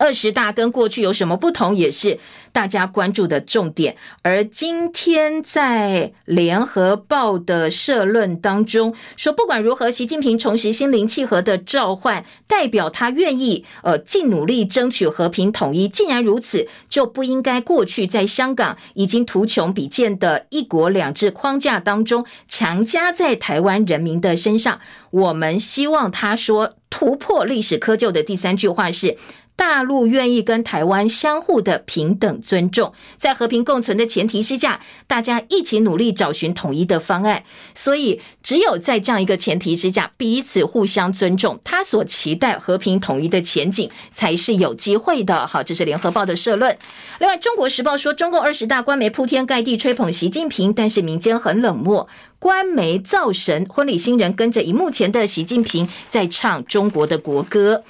[0.02, 2.18] 二十大跟过去有什么不同，也是
[2.50, 3.94] 大家关注的重点。
[4.22, 15.86] 而今天在联合报的社论当中说，不管如何，习近平重拾心灵契合的召唤，代表他愿意呃尽努力争取和平统一。
[15.86, 24.80] 既然如此，就不应该过去在香港已经图穷匕见的一国两制框架当中强加在台湾人民的身上。
[25.10, 29.16] 我们希望他说突破历史窠臼的第三句话是。
[29.54, 37.44] 大陆愿意跟台湾相互的平等尊重，在和平共存的前提之下，大家一起努力找寻统一的方案。
[37.74, 45.46] 所以，只有在这样一个前提之下，彼此互相尊重，他所期待和平统一的前景才是有机会的。
[45.46, 46.76] 好，这是联合报的社论。
[47.20, 57.84] 另外，《中国时报》说，中共二十大官媒铺天盖地吹捧习近平，但是民间很冷漠，官媒造神，婚礼新人跟着荧幕前的习近平在唱中国的国歌。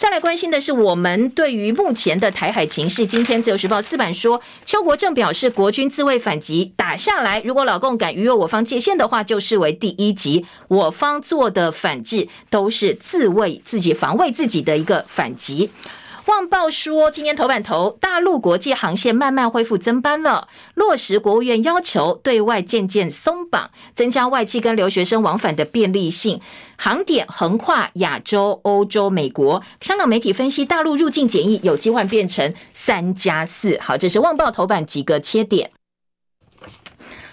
[0.00, 10.46] 再来关心的是，我们对于目前的台海情势，今天自由时报四版说，邱国正表示，国军自卫反击打下来，如果老共敢逾越我方界限的话，就视为第一级。
[10.68, 15.68] 我方做的反制都是自卫自己、防卫自己的一个反击。
[16.30, 26.40] 《旺报》说，今天头版头，大陆国际航线慢慢恢复增班了，落实国务院要求，对外渐渐松绑，增加外企跟留学生往返的便利性，
[26.76, 29.60] 航点横跨亚洲、欧洲、美国。
[29.80, 33.76] 香港媒体分析，大陆入境检疫有机会变成三加四。
[33.80, 35.72] 好，这是《旺报》头版几个切点。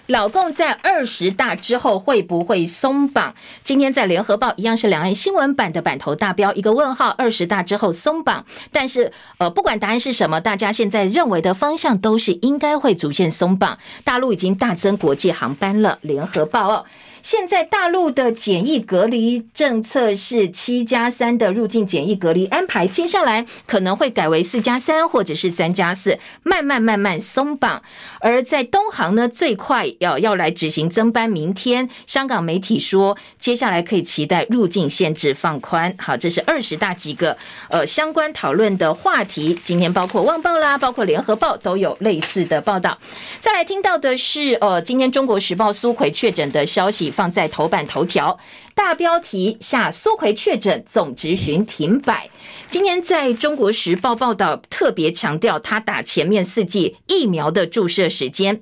[0.08, 3.34] 老共在二十大之后会不会松绑？
[3.62, 7.10] 今天在联合报一样是两岸新闻版的版头大标，一个问号。
[7.10, 13.78] 二十大之后松绑，但是呃，不管答案是什么，大家现在认为的方向都是应该会逐渐松绑。
[14.02, 15.98] 大陆已经大增国际航班了。
[16.00, 16.86] 联合报哦。
[17.22, 27.82] 现在大陆的检疫隔离政策是七加三的入境检疫隔离安排，接下来可能会改为四加三或者是三加四，慢慢慢慢松绑。
[28.20, 35.94] 而在东航呢，最快要要来执行增班，明天香港媒体说，接下来可以期待入境限制放宽。
[35.98, 37.36] 好，这是二十大几个
[37.68, 39.58] 呃相关讨论的话题。
[39.62, 42.96] 今天包括《旺报》啦，包括《联合报》都有类似的报道。
[43.40, 47.07] 再来听到的是，呃，今天《中国时报》苏奎确诊的消息。
[47.10, 48.38] 放在头版头条，
[48.74, 52.30] 大标题下，苏奎确诊，总质询停摆。
[52.68, 58.60] 今天在中国时报报道，特别强调他打前面四剂疫苗的注射时间，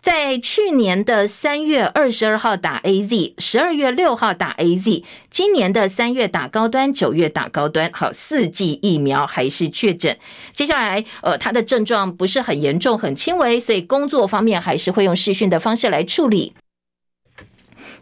[0.00, 10.16] 在去年的三月二十二号打 AZ，十二月六号打 AZ，今年的三月打高端，九月打高端，好，四剂疫苗还是确诊。
[10.54, 16.54] 接下来，呃，他的症状不是很严重，很轻微，所以工作方面还是会用视讯的方式来处理。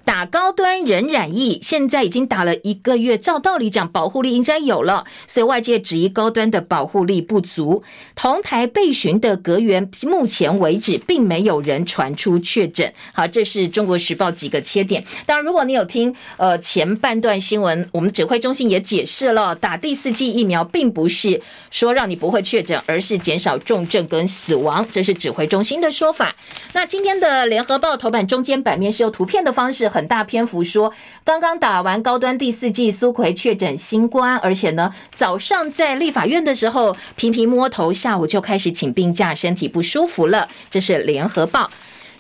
[0.08, 7.82] 打高端人染疫，现在已经打了一个月，照道理讲保护力应该有了，所以外界质疑高端的保护力不足。
[8.14, 12.90] 同台备询的阁员，目前为止并没有人传出确诊。
[13.12, 15.04] 好，这是中国时报几个切点。
[15.26, 21.38] 当然，如果你有听呃前半段新闻，我们指挥中心也解释了，打第四剂疫苗并不是
[21.70, 26.34] 说让你不会确诊，而是减少重症跟死亡，这是指挥中心的说法。
[26.72, 29.86] 那今天的联合报头版中间版面是用图片的方式。
[29.98, 30.92] 很大篇幅说，
[31.24, 40.46] 刚刚打完高端第四剂，苏奎确诊新冠，而且呢，早上在立法院的时候频频摸头，下午就开始请病假，身体不舒服了。
[40.70, 41.68] 这是联合报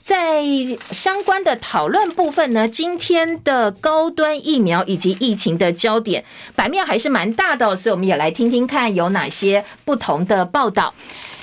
[0.02, 0.42] 在
[0.90, 6.24] 相关的讨论部分呢，今天的高端疫苗以及疫情的焦点
[6.56, 10.92] 版面还是蛮大的，所以我们也来听听看有哪些不同的报道。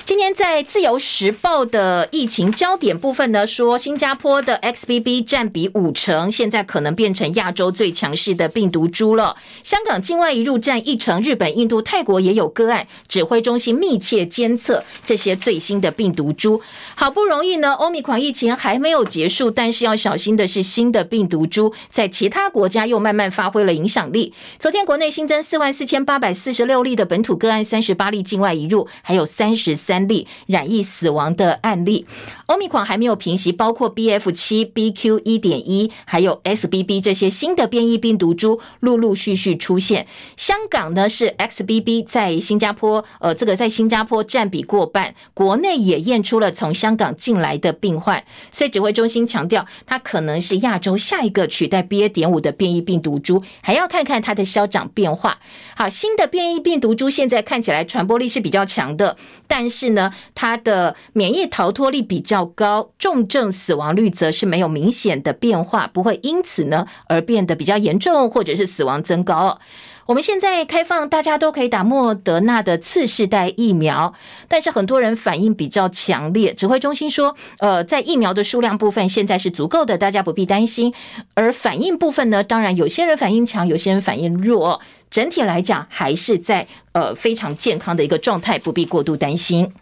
[0.06, 9.34] 今天在自由时报的疫情焦点部分呢，说新加坡的 XBB 占比五成，现在可能变成亚洲最强势的病毒株了。
[9.64, 12.86] 香港境外移入占一成，日本、印度、泰国也有个案。
[13.08, 16.62] 指挥中心密切监测这些最新的病毒株。
[16.94, 24.32] 好不容易呢，欧米狂疫情还没有结束，但是要小心的是，新的病毒株在其他国家又慢慢发挥了影响力。
[24.60, 29.95] 昨天国内新增四万四千八百四十六例的本土个案，三十八例境外移入，还有三十三。
[29.96, 32.04] 三例染疫死亡的案例，
[32.44, 40.06] 欧米狂还没有平息，包括 BF 七、BQ 一点一，还有 SBB 这些新的变异病毒株陆陆续续出现。
[40.36, 48.22] 香港呢是 XBB 在新加坡，呃，这个在新加坡占比过半，国内也验出了从香港进来的病患，
[48.52, 55.38] 所以指挥中心强调，它可能是亚洲下一个取代 BA 点五的变异病毒株，还要看看它的消长变化。
[55.74, 59.16] 好，新的变异病毒株现在看起来传播力是比较强的，
[59.48, 59.85] 但是。
[59.86, 69.60] 是呢，它的免疫逃脱力比较高，重症死亡率则是没有明显的变化，不会因此呢而变得比较严重，或者是死亡增高。
[70.06, 74.14] 我们现在开放，大家都可以打莫德纳的次世代疫苗，
[74.46, 76.54] 但是很多人反应比较强烈。
[76.54, 80.94] 指挥中心说，呃，在疫苗的数量部分现在是足够的，大家不必担心。
[81.34, 84.80] 而反应部分呢，当然有些人反应强，有些人反应弱。
[85.10, 89.72] 整体来讲，还是在呃非常健康的一个状态，不必过度担心。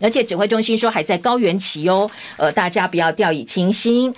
[0.00, 4.14] 而且指挥中心说还在高原期哦，呃，大家不要掉以轻心。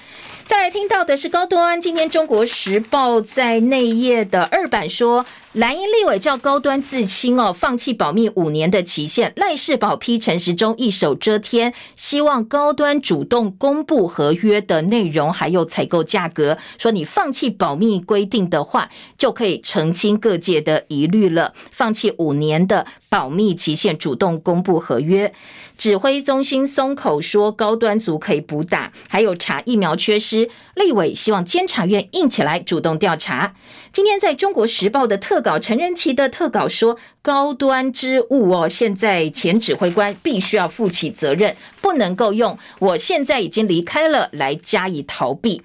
[0.49, 9.33] 再来听到的是高端，今天《中国时报》在内页的二版说，蓝营立委叫高端自清哦，放弃保密五年的期限。
[9.35, 16.59] 赖世宝批陈时中一手遮天，希望高端主动公布合约的内容，还有采购价格。
[16.77, 21.55] 说你放弃保密规定的话，就可以澄清各界的疑虑了。
[21.71, 25.33] 放弃五年的保密期限，主动公布合约。
[25.79, 30.51] 指挥中心松口说，高端族可以补打，还有查疫苗缺失。
[30.75, 33.55] 立委希望监察院硬起来，主动调查。
[33.93, 45.63] 今天在中国时报的特特稿陈仁奇的特稿说，高端之物哦，现在前指挥官必须要负起责任，不能够用我现在已经离开了来加以逃避。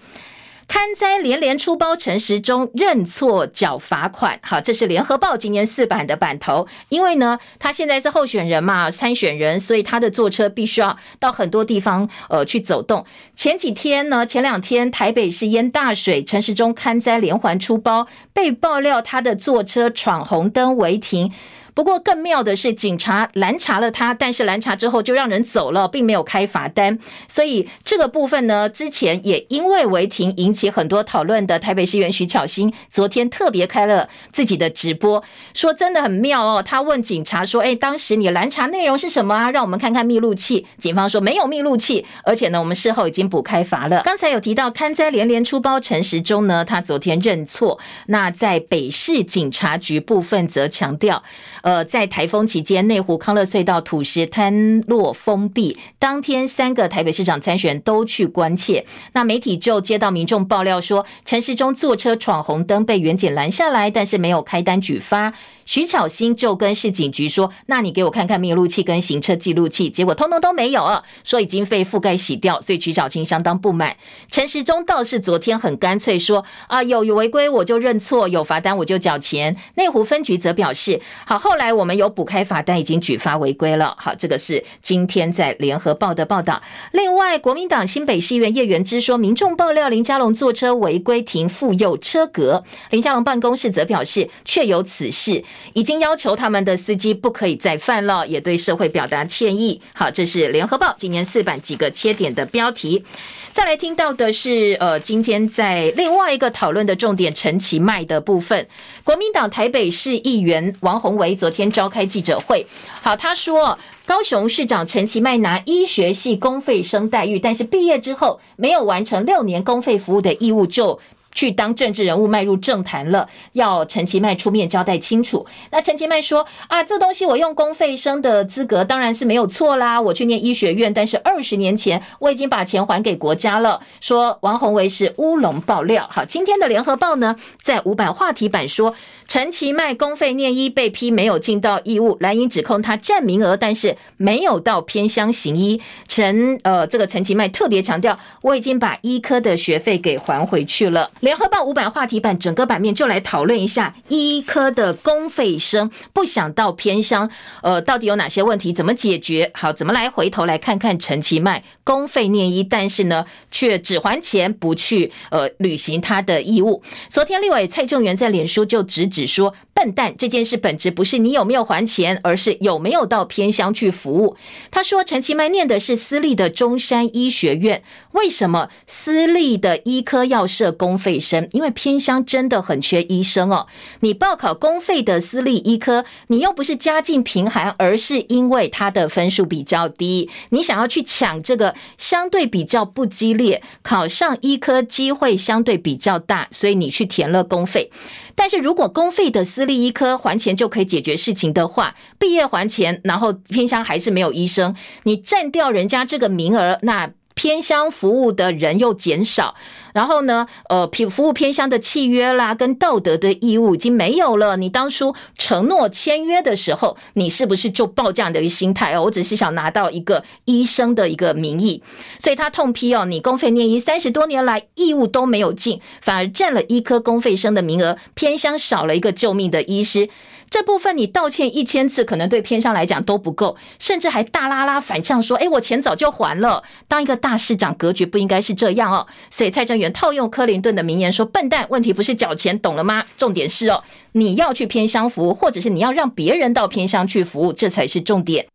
[0.67, 4.39] 勘灾连连出包，陈时中认错缴罚款。
[4.41, 6.67] 好，这是联合报今年四版的版头。
[6.89, 13.05] 因为呢，他现在是候选人嘛，参选人，所以他的坐车必须要到很多地方呃去走动。
[13.35, 21.31] 前几天呢，前两天台北市淹大水，陈时中勘灾连环出包，被爆料他的坐车闯红灯违停。
[21.73, 26.97] 不过更妙的是，警察拦查了他，但是拦查之后就让人走了，并没有开罚单。
[27.27, 36.61] 所以这个部分呢，之前也因为违停引起很多讨论的台北市议员徐巧芯，昨天特别开了自己的直播，说真的很妙哦。
[36.63, 39.49] 他问警察说：“哎，当时你拦查内容是什么啊？
[39.51, 44.01] 让我们看看密录器。”警方说没有密录器，而且呢，我们事后已经补开罚了。
[44.03, 47.79] 刚才有提到勘灾连连出包，陈时中呢，他昨天认错。
[48.07, 51.23] 那在北市警察局部分则强调。
[51.63, 58.85] 呃，在台风期间，内湖康乐隧道土石坍落封闭，当天三个台北市长参选人都去关切。
[59.13, 65.33] 那媒体就接到民众爆料说，陈时中坐车闯红灯被员警拦下来，但是没有开单举发。
[65.65, 73.95] 徐巧芯就跟市警局说：“那你给我看看密录器跟行车记录器。”结果通通都没有，说已经被覆盖洗掉，所以徐巧芯相当不满。
[74.29, 86.59] 陈时中倒是昨天很干脆说：“啊，有有违规我就认错，有罚单我就缴钱。”内湖分局则表示：“好，后后来我们有补开罚单，已经举发违规了。”好，这个是今天在联合报的报道。
[86.93, 95.43] 另外，国民党新北市议员叶元之说：“民众爆料林佳龙坐车违规停妇幼车格，林佳龙办公室则表示确有此事。”
[95.73, 99.79] 已经要求他们的司机不可以再犯了，也对社会表达歉意。
[99.93, 103.05] 好，这是联合报今年四版几个切点的标题。
[103.51, 108.67] 再来听到的是，呃，今天在另外一个讨论的重点，陈其迈的部分。
[109.03, 112.65] 国民党台北市议员王鸿薇昨天召开记者会，
[113.01, 120.97] 好，他说高雄市长陈其迈拿医学系公费生待遇，但是毕业之后没有完成六年公费服务的义务就。
[121.35, 125.43] 去当政治人物，迈入政坛了，要陈其迈出面交代清楚。
[125.71, 133.81] 那陈其迈说啊，这东西我用公费生的资格当然是没有错啦，我去念医学院，但是二十年前我已经把钱还给国家了。
[133.99, 136.07] 说王鸿薇是乌龙爆料。
[136.11, 138.93] 好，今天的联合报呢，在五版话题版说。
[139.33, 145.81] 陈其迈公费念医被批没有尽到义务，蓝营指控他占名额，但是没有到偏乡行医。
[146.07, 151.09] 陈呃，这个陈其迈特别强调，我已经把医科的学费给还回去了。
[151.21, 157.27] 联合报五版话题版整个版面就来讨论一下医科的公费生不想到偏乡，
[157.63, 159.49] 呃，到底有哪些问题，怎么解决？
[159.55, 166.83] 好，怎么来回头来看看陈其迈公费念医，但是呢，却只还钱不去呃履行他的义务。
[167.09, 169.22] 昨天立委蔡正元在脸书就直指。
[169.25, 174.35] 说笨蛋，这件事本质不是你有没有还钱，而是有没有到偏乡去服务。
[174.71, 181.47] 他说，陈其迈念的是私立的中山医学院，为什么私立的医科要设公费生？
[181.51, 183.67] 因为偏乡真的很缺医生哦。
[184.01, 197.91] 你报考公费的私立医科，你又不是家境贫寒，而是因为他的分数比较低，你想要去抢这个相对比较不激烈，考上医科机会相对比较大，所以你去填了公费。
[198.35, 207.11] 但是如果公费的私立医科还钱就可以解决事情的话，毕业还钱，然后偏乡还是没有医生，你占掉人家这个名额，那。
[207.33, 209.55] 偏乡服务的人又减少，
[209.93, 214.57] 然后呢，呃，服服务偏乡的契约啦，跟道德的义务已经没有了。
[214.57, 219.03] 你当初承诺签约的时候，你是不是就抱这样的一个心态哦？
[219.03, 221.81] 我只是想拿到一个医生的一个名义，
[222.19, 230.09] 所以他痛批哦，你公费念医三十多年来义务都没有尽，反而占了医科公费生的名额，偏乡少了一个救命的医师。
[230.53, 239.07] 这部分你道歉一千次，可能对偏乡来讲都不够，甚至还大拉拉反呛说：“哎，我钱早就还了。”当一个大市长，格局不应该是这样哦。
[239.31, 243.03] 所以蔡正元套用克林顿的名言说：“笨蛋，问题不是缴钱，懂了吗？
[243.17, 248.45] 重点是哦，你要去偏乡服务，或者是你要让别人到偏乡去服务，这才是重点。”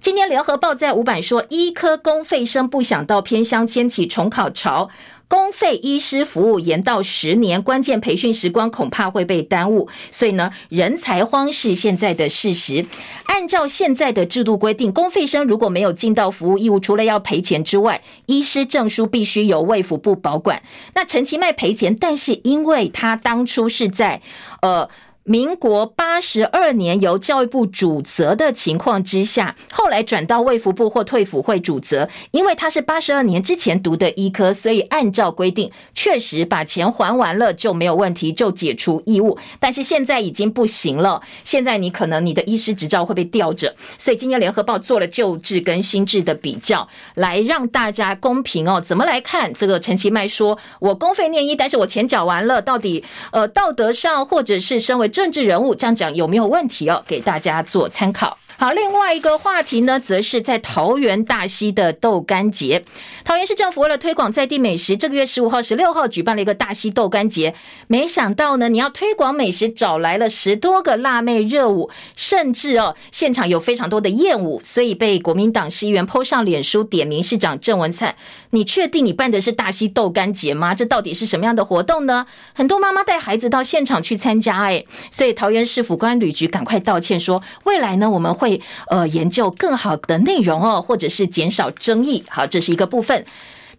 [0.00, 4.90] 今天联合报在五版说，医科公费生不想到偏乡，掀起重考潮。
[5.32, 12.84] 公费医师服务延到十年，关键培训时光恐怕会被耽误，所以呢，人才荒是现在的事实。
[13.24, 20.62] 按照现在的制度规定，公费生如果没有尽到服务义务，除了要赔钱之外，医师证书必须由卫福部保管。
[20.94, 24.20] 那陈其迈赔钱，但是因为他当初是在
[24.60, 24.86] 呃。
[25.24, 39.38] 民国八十二年由教育部主责的情况之下，后来转到卫福部或退辅会主责，因为他是八十二年之前读的医科，所以按照规定，确实把钱还完了就没有问题，就解除义务。
[39.60, 48.80] 但是现在已经不行了，现在你可能你的医师执照会被吊着，所以今天联合报做了旧制跟新制的比较，来让大家公平哦。
[48.80, 49.78] 怎么来看这个？
[49.78, 57.04] 陈其迈说：“我公费念医，但是我钱缴完了，到底呃道德上或者是身为。”政治人物这样讲有没有问题哦？
[57.06, 58.36] 给大家做参考。
[58.62, 62.84] 好，另外一个话题呢，则是在桃园大溪的豆干节。
[63.24, 67.56] 桃园市政府为了推广在地美食，这个月十五号、十六号举办了一个大溪豆干节。
[67.88, 78.14] 没想到呢，你要推广美食，找来了十多个辣妹热舞，甚至哦，现场有非常多的艳舞，所以被国民党市议员 PO 上脸书点名市长郑文灿。
[78.50, 80.72] 你确定你办的是大溪豆干节吗？
[80.72, 82.26] 这到底是什么样的活动呢？
[82.52, 88.51] 很多妈妈带孩子到现场去参加，哎，所以桃园市府关旅局赶快道歉说，未来呢，我们会。
[88.88, 92.22] 呃，研究更好的内容哦，或者是减少争议。
[92.28, 93.24] 好，这是一个部分。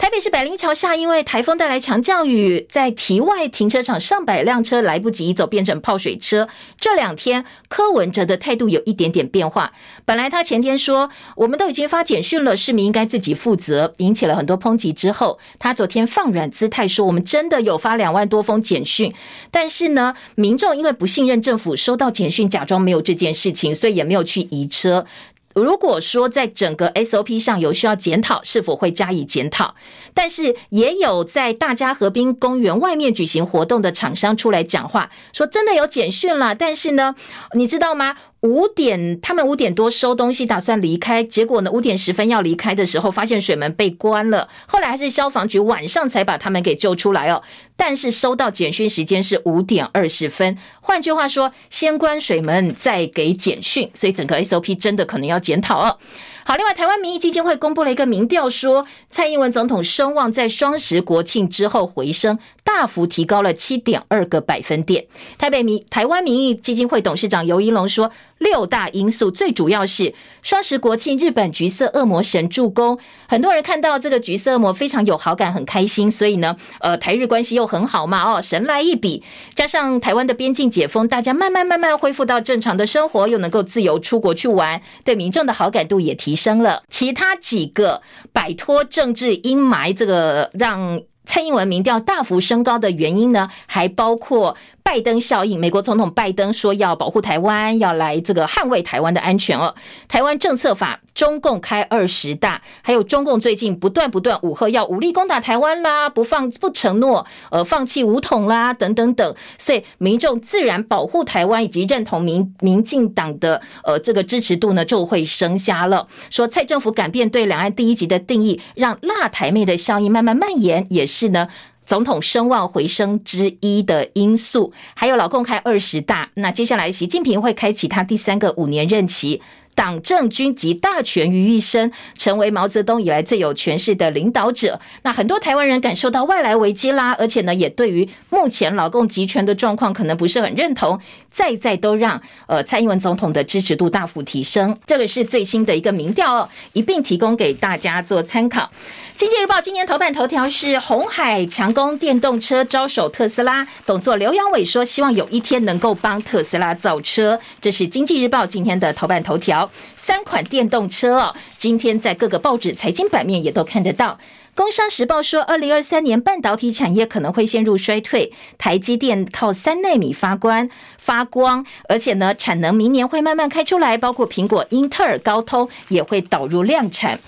[0.03, 6.49] 台北市百灵桥下，因为台风带来强降雨，在堤外停车场上百辆车来不及走，变成泡水车。
[6.77, 9.71] 这两天柯文哲的态度有一点点变化。
[10.03, 14.91] 本来他前天说我们都已经发简讯了，市民应该自己负责，引起了很多抨击。
[14.91, 19.13] 之后他昨天放软姿态说，我们真的有发两万多封简讯，
[19.51, 25.05] 但是呢，民众因为不信任政府，收到简讯假装没有这件事情，所以也没有去移车。
[25.53, 29.75] 如果说在整个 SOP 上有需要检讨，是否会加以检讨？
[30.13, 37.15] 但是也有在大家河滨公园外面举行活动的厂商出来讲话，说真的有简讯了，但是呢，
[37.53, 38.15] 你知道吗？
[38.43, 41.23] 五点，他们五点多收东西，打算离开。
[41.23, 44.49] 结果呢，五点十分要离开的时候，发现水门被关了。
[44.67, 47.41] 后来还是消防局晚上才把他们给救出来哦。
[47.77, 55.97] 但是收到简讯时间是五点二十分，换句话说，先关水门再给简讯，所以整个 SOP 真的可能要检讨哦。
[56.45, 65.05] 好，另外，台湾民意基金会公布了一个民调，说蔡英文总统声望在双十国庆之后回升，大幅提高了七点二个百分点。
[65.37, 68.09] 台北民台湾民意基金会董事长尤一龙说，
[68.39, 72.97] 六大因素最主要是双十国庆，日本橘色恶魔神助攻，
[73.27, 79.21] 很多人看到这个橘色恶魔非常有好感，很开心，所以呢，呃，台日关系又很好嘛，哦，神来一笔，
[79.53, 86.13] 加上台湾的边境解封，大家慢慢慢慢恢复到正常的生活，又能够自由出国去玩，对民众的好感度也。
[86.23, 88.01] 提升了，其他几个
[88.31, 91.01] 摆脱政治阴霾，这个让
[91.33, 94.55] 蔡英文民调大幅升高的原因呢，还包括。
[94.83, 99.73] 拜登效应，美国总统拜登说要保护台湾，要来这个捍卫台湾的安全哦。
[100.07, 116.07] 台湾政策法，中共开二十大，还有中共最近不断不断武吓要武力攻打台湾啦，不放不承诺呃放弃武统啦等等等，所以民众自然保护台湾以及认同民民进党的呃这个支持度呢就会升下了。
[116.29, 121.47] 说蔡政府改变对两岸第一级的定义，让辣台妹的效应慢慢蔓延，也是呢。
[121.85, 129.41] 总统声望回升之一的因素，还有老共开二十大，那接下来习近平会开启他第三个五年任期。
[129.75, 134.79] 党政军集大权于一身，成为毛泽东以来最有权势的领导者。
[135.01, 140.99] 那很多台湾人感受到外来危机啦，而且呢，也对于目前老共集权的状况可能不是很认同，
[141.33, 144.77] 再再都让呃蔡英文总统的支持度大幅提升。
[144.85, 148.71] 这个是最新的一个民调哦，一并提供给大家做参考。
[149.17, 153.67] 经济日报今年头版头条是红海强攻电动车，招手特斯拉。
[153.85, 157.39] 董座刘扬伟说，希望有一天能够帮特斯拉造车。
[157.59, 159.69] 这是经济日报今天的头版头条。
[159.97, 164.17] 三款电动车哦，今天在各个报纸财经版面也都看得到。
[164.55, 177.19] 工商时报说，二零二三年半导体产业可能会陷入衰退，台积电靠三纳米发光发光，而且呢，产能明年会慢慢开出来，包括苹果、英特尔、高通也会导入量产。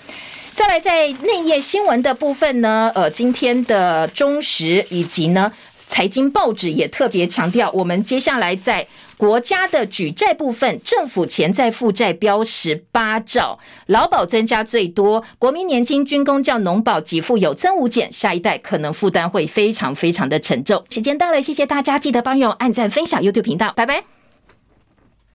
[0.54, 5.52] 再来，在内页新闻的部分呢，呃，今天的中时以及呢
[5.88, 8.86] 财经报纸也特别强调，我们接下来在。
[9.16, 20.84] 国家的举债部分，政府潜在负债标十八兆，劳保增加最多，国民年金、军工、叫、农保给付有增无减，下一代可能负担会非常非常的沉重。
[20.90, 24.15] 时间到了，谢谢大家，记得帮我按赞、分享 YouTube 频道，拜拜。